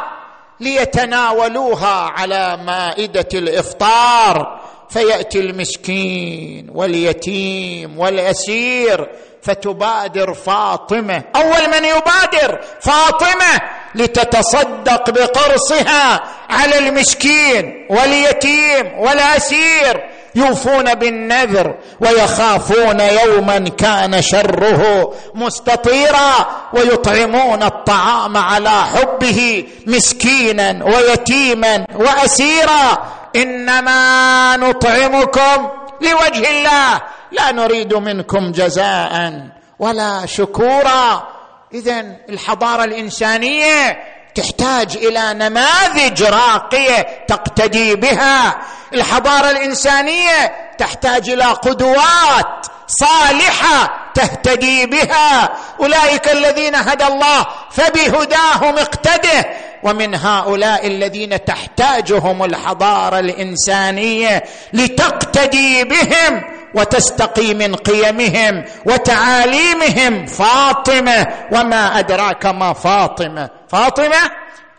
[0.60, 4.62] ليتناولوها على مائدة الإفطار.
[4.89, 9.10] فيأتي المسكين واليتيم والأسير
[9.43, 11.24] فتبادر فاطمة.
[11.36, 13.62] أول من يبادر فاطمة
[13.96, 20.10] لتتصدق بقرصها على المسكين واليتيم والأسير.
[20.36, 26.32] يوفون بالنذر ويخافون يوما كان شره مستطيرا
[26.74, 33.08] ويطعمون الطعام على حبه مسكينا ويتيما وأسيرا.
[33.36, 35.70] إنما نطعمكم
[36.02, 37.02] لوجه الله.
[37.32, 39.41] لا نريد منكم جزاء
[39.80, 41.35] ولا شكورا.
[41.74, 41.99] اذا
[42.30, 43.99] الحضارة الإنسانية
[44.36, 48.61] تحتاج إلى نماذج راقية تقتدي بها.
[48.93, 55.49] الحضارة الإنسانية تحتاج إلى قدوات صالحة تهتدي بها.
[55.80, 59.45] أولئك الذين هدى الله فبهداهم اقتده.
[59.84, 64.43] ومن هؤلاء الذين تحتاجهم الحضارة الإنسانية
[64.74, 66.43] لتقتدي بهم
[66.76, 70.26] وتستقي من قيمهم وتعاليمهم.
[70.26, 74.32] فاطمة وما أدراك ما فاطمة؟ فاطمة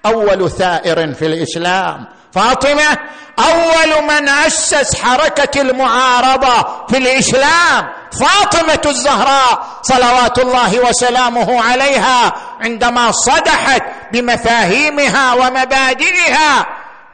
[0.06, 2.06] أول ثائر في الإسلام.
[2.36, 2.98] فاطمة
[3.38, 7.88] أول من أسس حركة المعارضة في الإسلام
[8.20, 13.82] فاطمة الزهراء صلوات الله وسلامه عليها عندما صدحت
[14.12, 16.66] بمفاهيمها ومبادئها.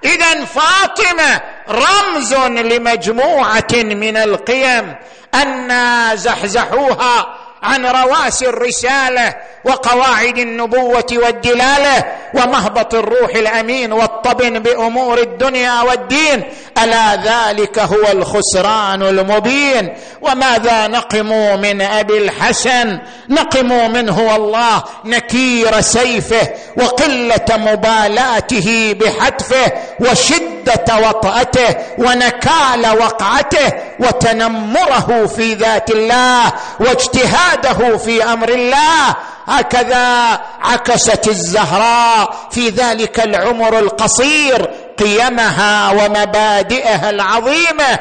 [0.04, 4.94] إذا فاطمة رمز لمجموعة من القيم
[5.34, 5.70] أن
[6.16, 9.34] زحزحوها عن رواسي الرسالة
[9.64, 12.04] وقواعد النبوة والدلالة
[12.34, 16.44] ومهبط الروح الأمين والطبن بأمور الدنيا والدين.
[16.82, 22.98] ألا ذلك هو الخسران المبين؟ وماذا نقم من أبي الحسن؟
[23.28, 33.72] نقم منه والله نكير سيفه وقلة مبالاته بحتفه وشدة وطأته ونكال وقعته
[34.02, 39.16] وتنمره في ذات الله واجتهاده في أمر الله.
[39.46, 47.98] هكذا عكست الزهراء في ذلك العمر القصير قيمها ومبادئها العظيمة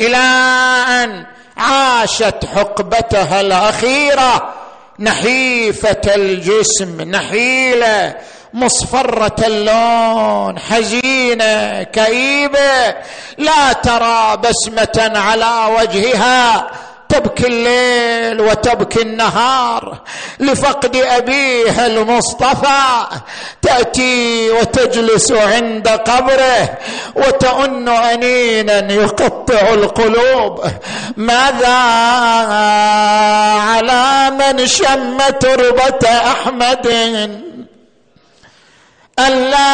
[0.00, 0.16] إلى
[0.88, 1.26] أن
[1.56, 4.54] عاشت حقبتها الأخيرة.
[4.98, 8.14] نحيفة الجسم نحيلة.
[8.54, 12.94] مصفرة اللون حزينة كئيبة.
[13.38, 16.70] لا ترى بسمة على وجهها.
[17.08, 19.98] تبكي الليل وتبكي النهار.
[20.40, 23.06] لفقد أبيها المصطفى.
[23.62, 26.78] تأتي وتجلس عند قبره.
[27.14, 30.64] وتؤن أنينا يقطع القلوب.
[31.16, 31.76] ماذا
[33.60, 36.86] على من شم تربة أحمد؟
[39.18, 39.68] ألا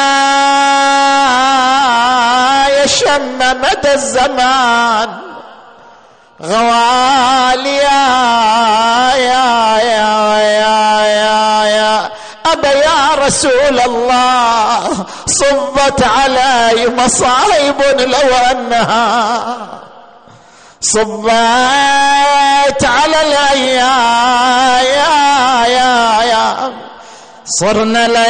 [2.85, 5.09] يشم مدى الزمان.
[6.43, 8.03] غواليا
[9.17, 12.11] يا يا يا يا يا.
[12.53, 19.57] أبا يا رسول الله صبت علي مصايب لو أنها.
[20.81, 21.29] صبت
[22.85, 26.88] على الأيام يا يا يا.
[27.51, 28.29] صرنا ليالي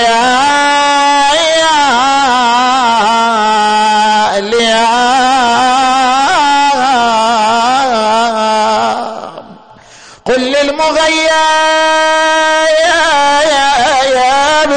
[10.26, 11.28] قل للمغيب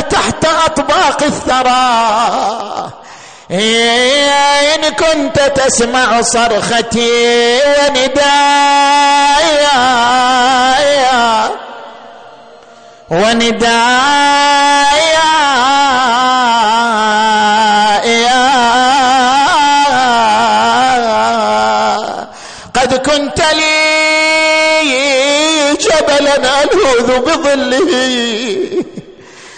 [0.09, 2.11] تحت أطباق الثرى.
[3.51, 8.31] إن كنت تسمع صرختي وندايا.
[13.11, 13.91] وندايا
[22.75, 23.81] قد كنت لي
[25.73, 27.91] جبلا الوذ بظله.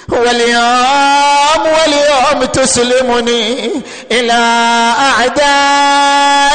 [0.09, 3.71] واليوم واليوم تسلمني
[4.11, 4.39] إلى
[4.99, 6.52] أعدائي.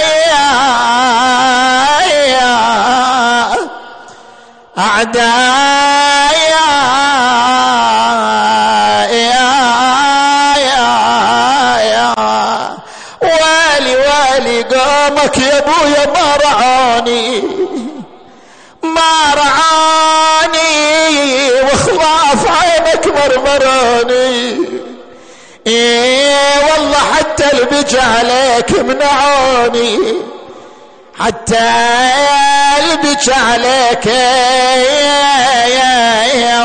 [31.53, 34.07] البجع عليك.
[34.07, 36.59] يا يا يا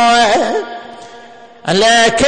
[1.67, 2.21] لك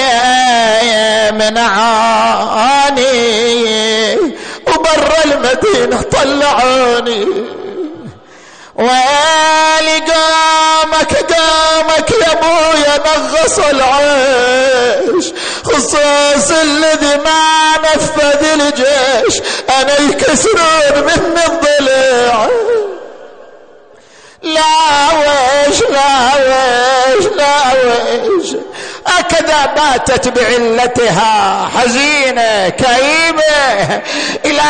[0.00, 3.02] يا منعاني
[4.66, 7.24] وبر المدينة طلعوني.
[8.76, 15.26] ويلي قامك قامك يا أبويا نغص العيش.
[15.72, 22.48] خصوص الذي ما نفذ الجيش أنا يكسرون من الضلع.
[24.42, 24.62] لا
[25.18, 28.56] ويش لا ويش لا ويش.
[29.06, 34.00] هكذا باتت بعلتها حزينة كئيبه
[34.44, 34.62] إلى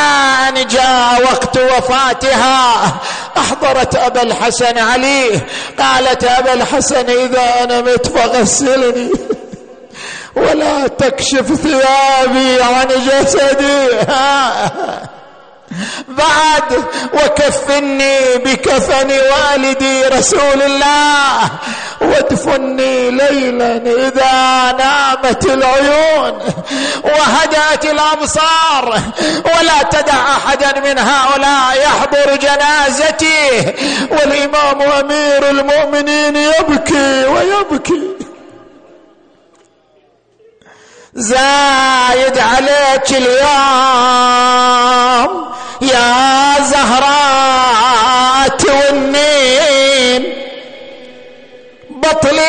[0.49, 2.93] أن جاء وقت وفاتها.
[3.37, 5.41] أحضرت أبا الحسن علي.
[5.79, 9.11] قالت أبا الحسن إذا أنا مت فغسلني.
[10.37, 13.89] ولا تكشف ثيابي عن جسدي.
[16.09, 21.51] بعد وكفني بكفن والدي رسول الله.
[22.01, 26.39] وادفني ليلا إذا نامت العيون.
[27.05, 29.01] وهدأت الأبصار.
[29.45, 33.73] ولا تدع احدا من هؤلاء يحضر جنازتي.
[34.11, 38.22] والإمام أمير المؤمنين يبكي ويبكي.
[41.15, 44.33] زايد عليك اليوم
[45.83, 50.23] يا زهراء تونين
[51.91, 52.43] بطلي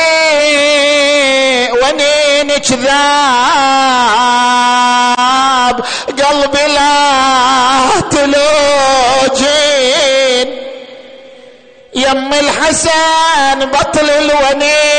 [1.72, 2.98] ونينك ذاب
[6.08, 9.68] قلبي لا تلوجين.
[11.96, 14.93] يم الحسن بطل الونين.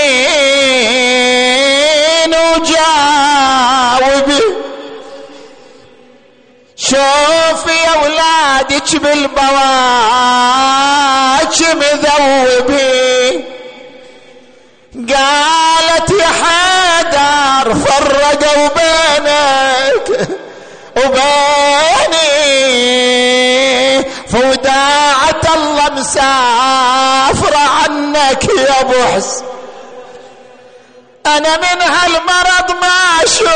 [8.84, 9.54] ولادك بالبواج
[11.74, 13.44] مذوبين
[15.08, 20.06] قالت يا حيدر فرقوا بينك
[20.96, 22.34] وبيني.
[24.32, 29.44] فوداعة الله مسافرة عنك يا أبو حسن.
[31.26, 33.46] أنا من هالمرض ما أشوف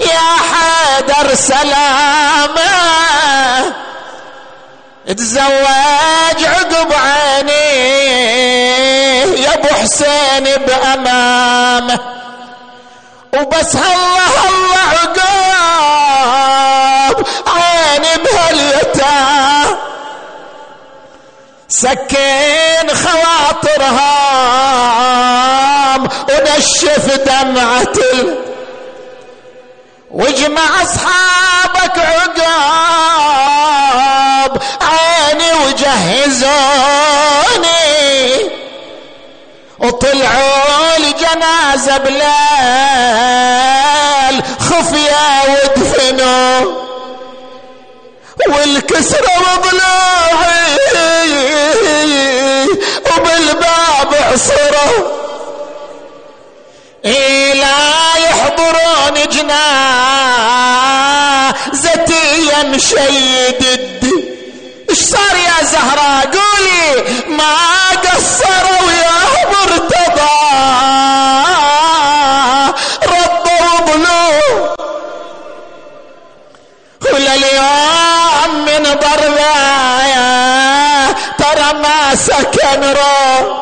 [0.00, 2.70] يا حيدر سلامة.
[5.16, 7.52] تزوج عقب عيني
[9.42, 11.98] يا أبو حسين بأمامه.
[13.34, 15.59] وبس الله الله عقاب
[21.70, 24.16] سكين خواطرها
[26.28, 27.98] ونشف دمعة
[30.10, 33.32] واجمع أصحابك عقاب
[34.82, 36.50] عيني وجهزوني.
[39.78, 42.26] وطلعوا الجنازة بليل
[44.60, 46.89] خفية ودفنوا.
[48.48, 50.76] والكسرة وضلوعي
[53.16, 54.92] وبالباب عصره.
[57.04, 59.28] إيه لا يحضرون
[61.70, 62.30] جنازتي
[62.64, 64.24] مشيد الدي
[64.90, 67.54] إيش صار يا زهراء؟ قولي ما
[68.04, 69.19] قصروا يا
[77.30, 79.54] ولليوم من ضربه
[81.38, 83.60] ترى ما سكن رو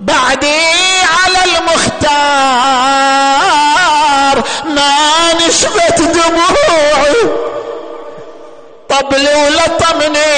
[0.00, 0.62] بعدي
[1.24, 2.10] على المختار
[4.64, 7.16] ما نشفت دموعي.
[8.88, 10.36] طبلي ولطمني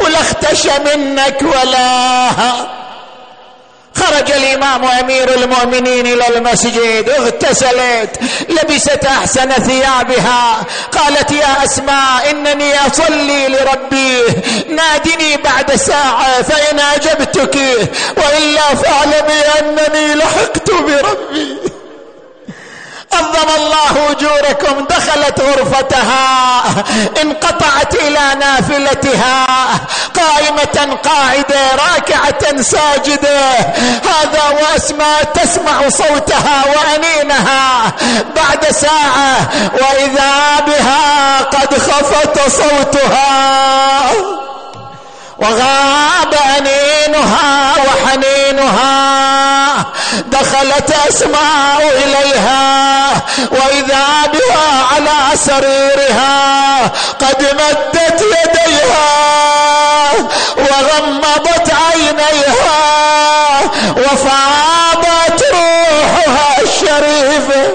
[0.00, 2.30] ولا اختشى منك ولا
[3.94, 10.62] خرج الإمام أمير المؤمنين إلى المسجد اغتسلت لبست أحسن ثيابها
[10.92, 14.22] قالت يا أسماء إنني أصلي لربي
[14.68, 17.56] نادني بعد ساعة فإن أجبتك
[18.16, 21.59] وإلا فاعلمي أنني لحقت بربي.
[23.12, 26.62] عظم الله أجوركم دخلت غرفتها
[27.22, 29.46] انقطعت إلى نافلتها
[30.14, 33.50] قائمة قاعدة راكعة ساجدة.
[34.10, 37.92] هذا واسماء تسمع صوتها وأنينها.
[38.36, 44.10] بعد ساعة وإذا بها قد خفت صوتها.
[45.40, 48.90] وغاب أنينها وحنينها
[50.26, 53.10] دخلت أسماء إليها
[53.50, 56.82] وإذا بها على سريرها
[57.20, 59.10] قد مدت يديها
[60.56, 62.80] وغمضت عينيها
[63.96, 67.70] وفاضت روحها الشريفه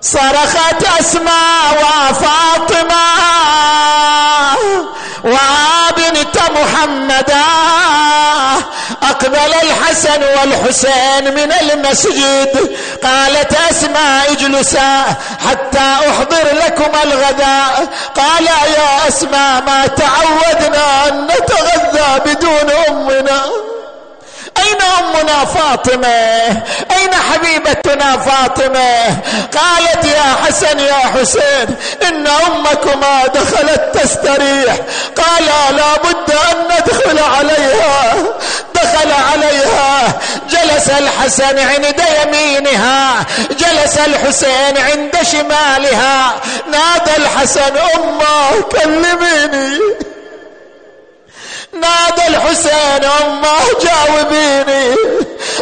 [0.00, 1.72] صرخت أسماء
[2.10, 3.11] وفاطمة
[5.24, 7.44] وبنت محمدا
[9.02, 12.76] أقبل الحسن والحسين من المسجد.
[13.04, 15.04] قالت أسماء اجلسا
[15.48, 23.71] حتى أحضر لكم الغداء قال يا أسماء ما تعودنا أن نتغذى بدون أمنا.
[24.72, 29.16] اين امنا فاطمة؟ أين حبيبتنا فاطمة؟
[29.58, 31.76] قالت يا حسن يا حسين
[32.08, 34.76] إن أمكما دخلت تستريح.
[35.16, 38.14] قال لا بد أن ندخل عليها.
[38.74, 40.12] دخل عليها.
[40.50, 43.24] جلس الحسن عند يمينها.
[43.50, 46.34] جلس الحسين عند شمالها.
[46.70, 50.11] نادى الحسن أمه كلميني.
[51.72, 54.94] نادى الحسين امه جاوبيني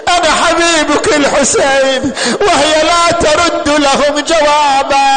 [0.09, 5.11] أنا حبيبك الحسين وهي لا ترد لهم جوابا.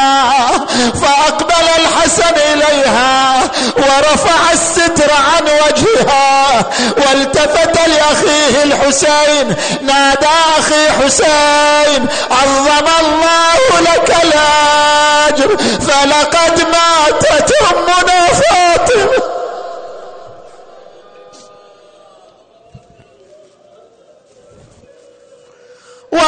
[1.02, 3.40] فأقبل الحسن إليها
[3.78, 6.66] ورفع الستر عن وجهها
[6.98, 10.28] والتفت لأخيه الحسين نادى
[10.60, 15.58] أخي حسين عظم الله لك الأجر
[15.88, 18.13] فلقد ماتت أمنا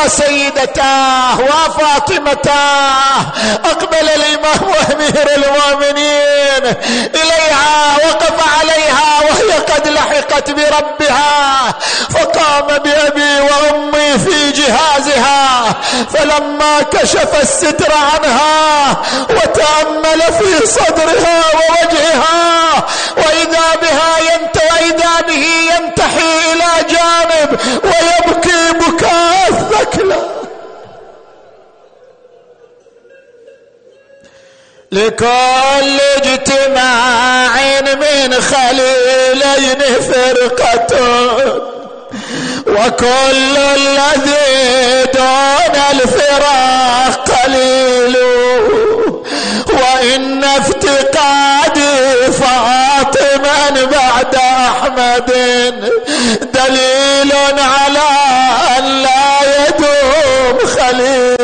[0.05, 3.21] وسيدتاه وفاطمتاه
[3.65, 6.75] أقبل الإمام أمير المؤمنين
[7.15, 11.73] إليها وقف عليها وهي قد لحقت بربها.
[12.09, 15.75] فقام بأبي وأمي في جهازها.
[16.13, 18.95] فلما كشف الستر عنها
[19.29, 22.83] وتأمل في صدرها ووجهها.
[23.17, 25.45] وإذا بها ينت وإذا به
[25.75, 28.64] ينتحي إلى جانب ويبكي
[34.95, 37.49] لكل اجتماع
[37.95, 39.81] من خليلين
[40.11, 40.91] فرقة.
[42.67, 48.15] وكل الذي دون الفراق قليل.
[49.69, 55.31] وإن افتقادي فاطما بعد أحمد.
[56.53, 58.09] دليل على
[58.77, 61.34] أن لا يدوم خليله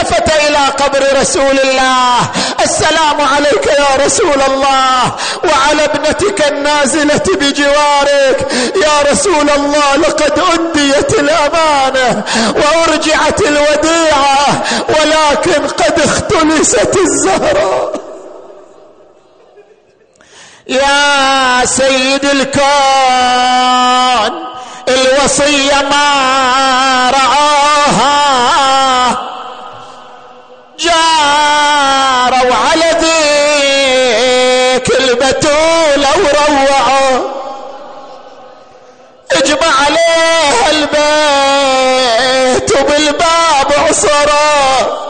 [0.00, 2.18] التفت إلى قبر رسول الله.
[2.64, 5.12] السلام عليك يا رسول الله.
[5.44, 8.52] وعلى ابنتك النازلة بجوارك.
[8.76, 12.22] يا رسول الله لقد اديت الأمانة
[12.56, 17.92] وأرجعت الوديعة ولكن قد اختلست الزهراء
[20.66, 22.60] يا سيد الكون
[24.88, 28.59] الوصية ما رعاها.
[30.80, 37.30] جاروا على ذيك البتول وروعوا
[39.32, 45.09] اجمع عليها البيت وبالباب عصروا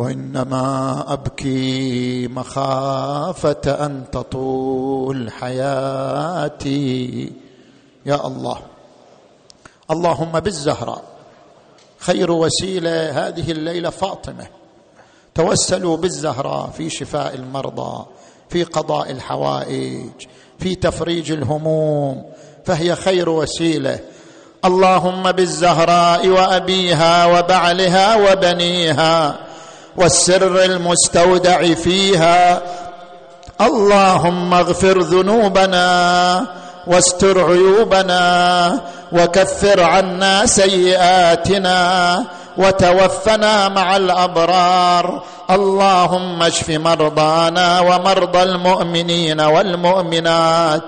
[0.00, 7.32] وإنما أبكي مخافة أن تطول حياتي.
[8.06, 8.58] يا الله.
[9.90, 11.02] اللهم بالزهراء.
[11.98, 14.46] خير وسيلة هذه الليلة فاطمة.
[15.34, 18.06] توسلوا بالزهراء في شفاء المرضى
[18.48, 20.10] في قضاء الحوائج
[20.58, 22.24] في تفريج الهموم
[22.64, 23.98] فهي خير وسيلة.
[24.64, 29.49] اللهم بالزهراء وأبيها وبعلها وبنيها.
[29.96, 32.62] والسر المستودع فيها.
[33.60, 36.46] اللهم اغفر ذنوبنا
[36.86, 38.80] واستر عيوبنا
[39.12, 42.24] وكفر عنا سيئاتنا
[42.58, 45.22] وتوفنا مع الأبرار.
[45.50, 50.82] اللهم اشف مرضانا ومرضى المؤمنين والمؤمنات.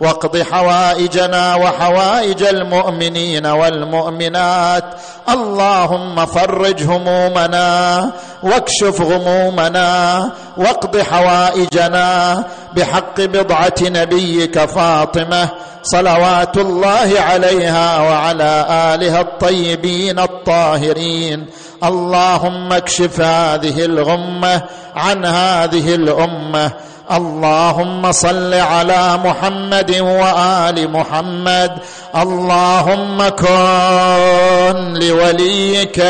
[0.00, 4.84] واقض حوائجنا وحوائج المؤمنين والمؤمنات.
[5.28, 8.10] اللهم فرج همومنا
[8.42, 15.48] واكشف غمومنا واقض حوائجنا بحق بضعة نبيك فاطمة
[15.82, 21.46] صلوات الله عليها وعلى آلها الطيبين الطاهرين.
[21.84, 24.62] اللهم اكشف هذه الغمة
[24.94, 26.72] عن هذه الأمة.
[27.12, 31.70] اللهم صل على محمد وآل محمد.
[32.16, 36.00] اللهم كن لوليك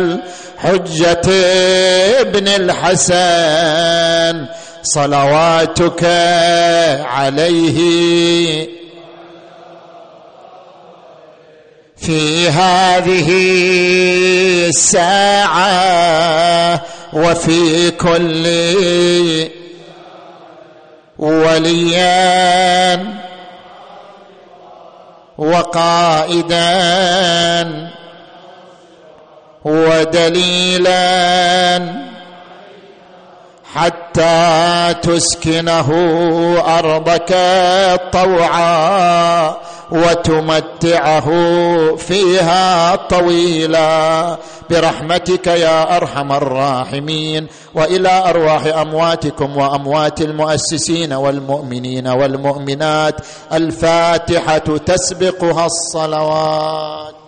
[0.00, 1.30] الحجة
[2.20, 4.46] ابن الحسن.
[4.82, 6.04] صلواتك
[7.04, 8.68] عليه.
[11.96, 13.28] في هذه
[14.68, 16.00] الساعة
[17.12, 18.46] وفي كل
[21.20, 23.06] وليا
[25.38, 26.60] وقائدا
[29.64, 31.00] ودليلا
[33.74, 35.88] حتى تسكنه
[36.78, 37.34] أرضك
[38.12, 39.56] طوعا
[39.92, 41.30] وتمتعه
[41.96, 44.36] فيها طويلا.
[44.70, 47.46] برحمتك يا أرحم الراحمين.
[47.74, 53.14] وإلى أرواح أمواتكم وأموات المؤسسين والمؤمنين والمؤمنات.
[53.52, 57.19] الفاتحة تسبقها الصلوات.